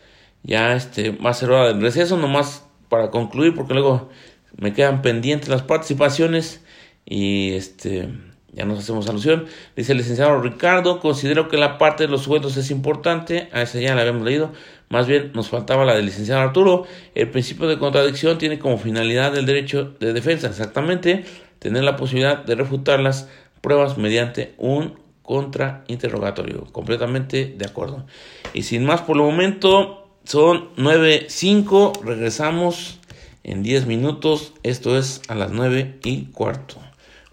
[0.43, 4.11] Ya este va a ser hora del receso, nomás para concluir, porque luego
[4.57, 6.65] me quedan pendientes las participaciones
[7.05, 8.09] y este
[8.53, 9.47] ya nos hacemos alusión.
[9.77, 13.81] Dice el licenciado Ricardo, considero que la parte de los sueldos es importante, a esa
[13.81, 14.53] ya la habíamos leído,
[14.91, 16.87] más bien nos faltaba la del licenciado Arturo.
[17.15, 21.25] El principio de contradicción tiene como finalidad el derecho de defensa, exactamente,
[21.61, 23.29] tener la posibilidad de refutar las
[23.63, 26.65] pruebas mediante un contrainterrogatorio.
[26.73, 28.05] Completamente de acuerdo.
[28.53, 32.99] Y sin más por el momento, son 9.5, regresamos
[33.45, 36.77] en 10 minutos, esto es a las 9 y cuarto.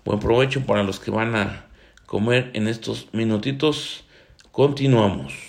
[0.05, 1.65] Buen provecho para los que van a
[2.05, 4.03] comer en estos minutitos.
[4.51, 5.48] Continuamos.